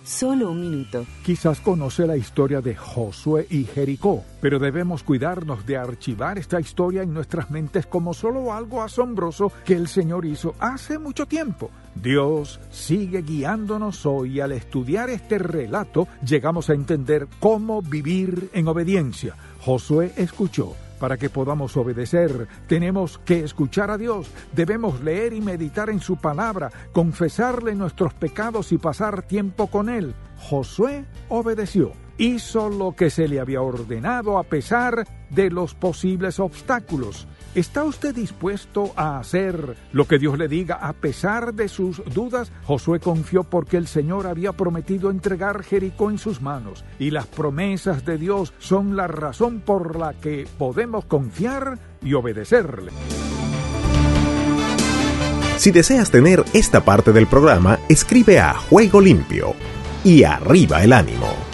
Solo 0.04 0.52
un 0.52 0.60
minuto. 0.60 1.06
Quizás 1.24 1.62
conoce 1.62 2.06
la 2.06 2.18
historia 2.18 2.60
de 2.60 2.76
Josué 2.76 3.48
y 3.50 3.64
Jericó, 3.64 4.26
pero 4.42 4.60
debemos 4.60 5.04
cuidarnos 5.04 5.66
de 5.66 5.78
archivar 5.78 6.38
esta 6.38 6.60
historia 6.60 7.02
en 7.02 7.14
nuestras 7.14 7.50
mentes 7.50 7.86
como 7.86 8.14
solo 8.14 8.52
algo 8.52 8.82
asombroso 8.82 9.54
que 9.64 9.76
el 9.76 9.88
Señor 9.88 10.26
hizo 10.26 10.54
hace 10.60 11.00
mucho 11.00 11.28
tiempo. 11.28 11.72
Dios 11.96 12.60
sigue 12.72 13.22
guiándonos 13.22 14.06
hoy 14.06 14.40
al 14.40 14.52
estudiar 14.52 15.10
este 15.10 15.38
relato 15.38 16.08
llegamos 16.26 16.70
a 16.70 16.74
entender 16.74 17.28
cómo 17.40 17.82
vivir 17.82 18.50
en 18.54 18.68
obediencia. 18.68 19.36
Josué 19.60 20.14
escuchó. 20.16 20.76
Para 21.00 21.16
que 21.16 21.30
podamos 21.30 21.78
obedecer, 21.78 22.50
tenemos 22.68 23.20
que 23.20 23.40
escuchar 23.40 23.90
a 23.90 23.98
Dios, 23.98 24.30
debemos 24.52 25.02
leer 25.02 25.32
y 25.32 25.40
meditar 25.40 25.90
en 25.90 26.02
su 26.02 26.18
palabra, 26.18 26.72
confesarle 26.92 27.74
nuestros 27.74 28.14
pecados 28.14 28.74
y 28.74 28.78
pasar 28.78 29.22
tiempo 29.22 29.68
con 29.68 29.88
Él. 29.88 30.14
Josué 30.38 31.06
obedeció 31.30 31.94
hizo 32.20 32.70
lo 32.70 32.96
que 32.96 33.10
se 33.10 33.28
le 33.28 33.40
había 33.40 33.62
ordenado 33.62 34.38
a 34.38 34.44
pesar 34.44 35.08
de 35.32 35.50
los 35.50 35.74
posibles 35.74 36.40
obstáculos. 36.40 37.28
¿Está 37.56 37.84
usted 37.84 38.14
dispuesto 38.14 38.92
a 38.96 39.18
hacer 39.18 39.76
lo 39.92 40.08
que 40.08 40.20
Dios 40.20 40.38
le 40.38 40.48
diga 40.48 40.76
a 40.76 40.94
pesar 40.94 41.54
de 41.56 41.68
sus 41.68 42.04
dudas? 42.14 42.52
Josué 42.66 43.00
confió 43.00 43.44
porque 43.44 43.78
el 43.78 43.88
Señor 43.88 44.28
había 44.28 44.52
prometido 44.52 45.10
entregar 45.10 45.64
Jericó 45.64 46.12
en 46.12 46.20
sus 46.20 46.42
manos 46.42 46.86
y 47.00 47.10
las 47.10 47.26
promesas 47.26 48.06
de 48.06 48.20
Dios 48.20 48.54
son 48.60 48.96
la 48.96 49.08
razón 49.08 49.62
por 49.62 49.98
la 49.98 50.14
que 50.14 50.48
podemos 50.60 51.06
confiar 51.06 51.80
y 52.04 52.14
obedecerle. 52.14 52.92
Si 55.58 55.72
deseas 55.72 56.12
tener 56.12 56.46
esta 56.54 56.86
parte 56.86 57.12
del 57.12 57.28
programa, 57.28 57.80
escribe 57.90 58.40
a 58.40 58.54
Juego 58.54 59.02
Limpio 59.02 59.56
y 60.04 60.24
arriba 60.24 60.84
el 60.84 60.94
ánimo. 60.94 61.49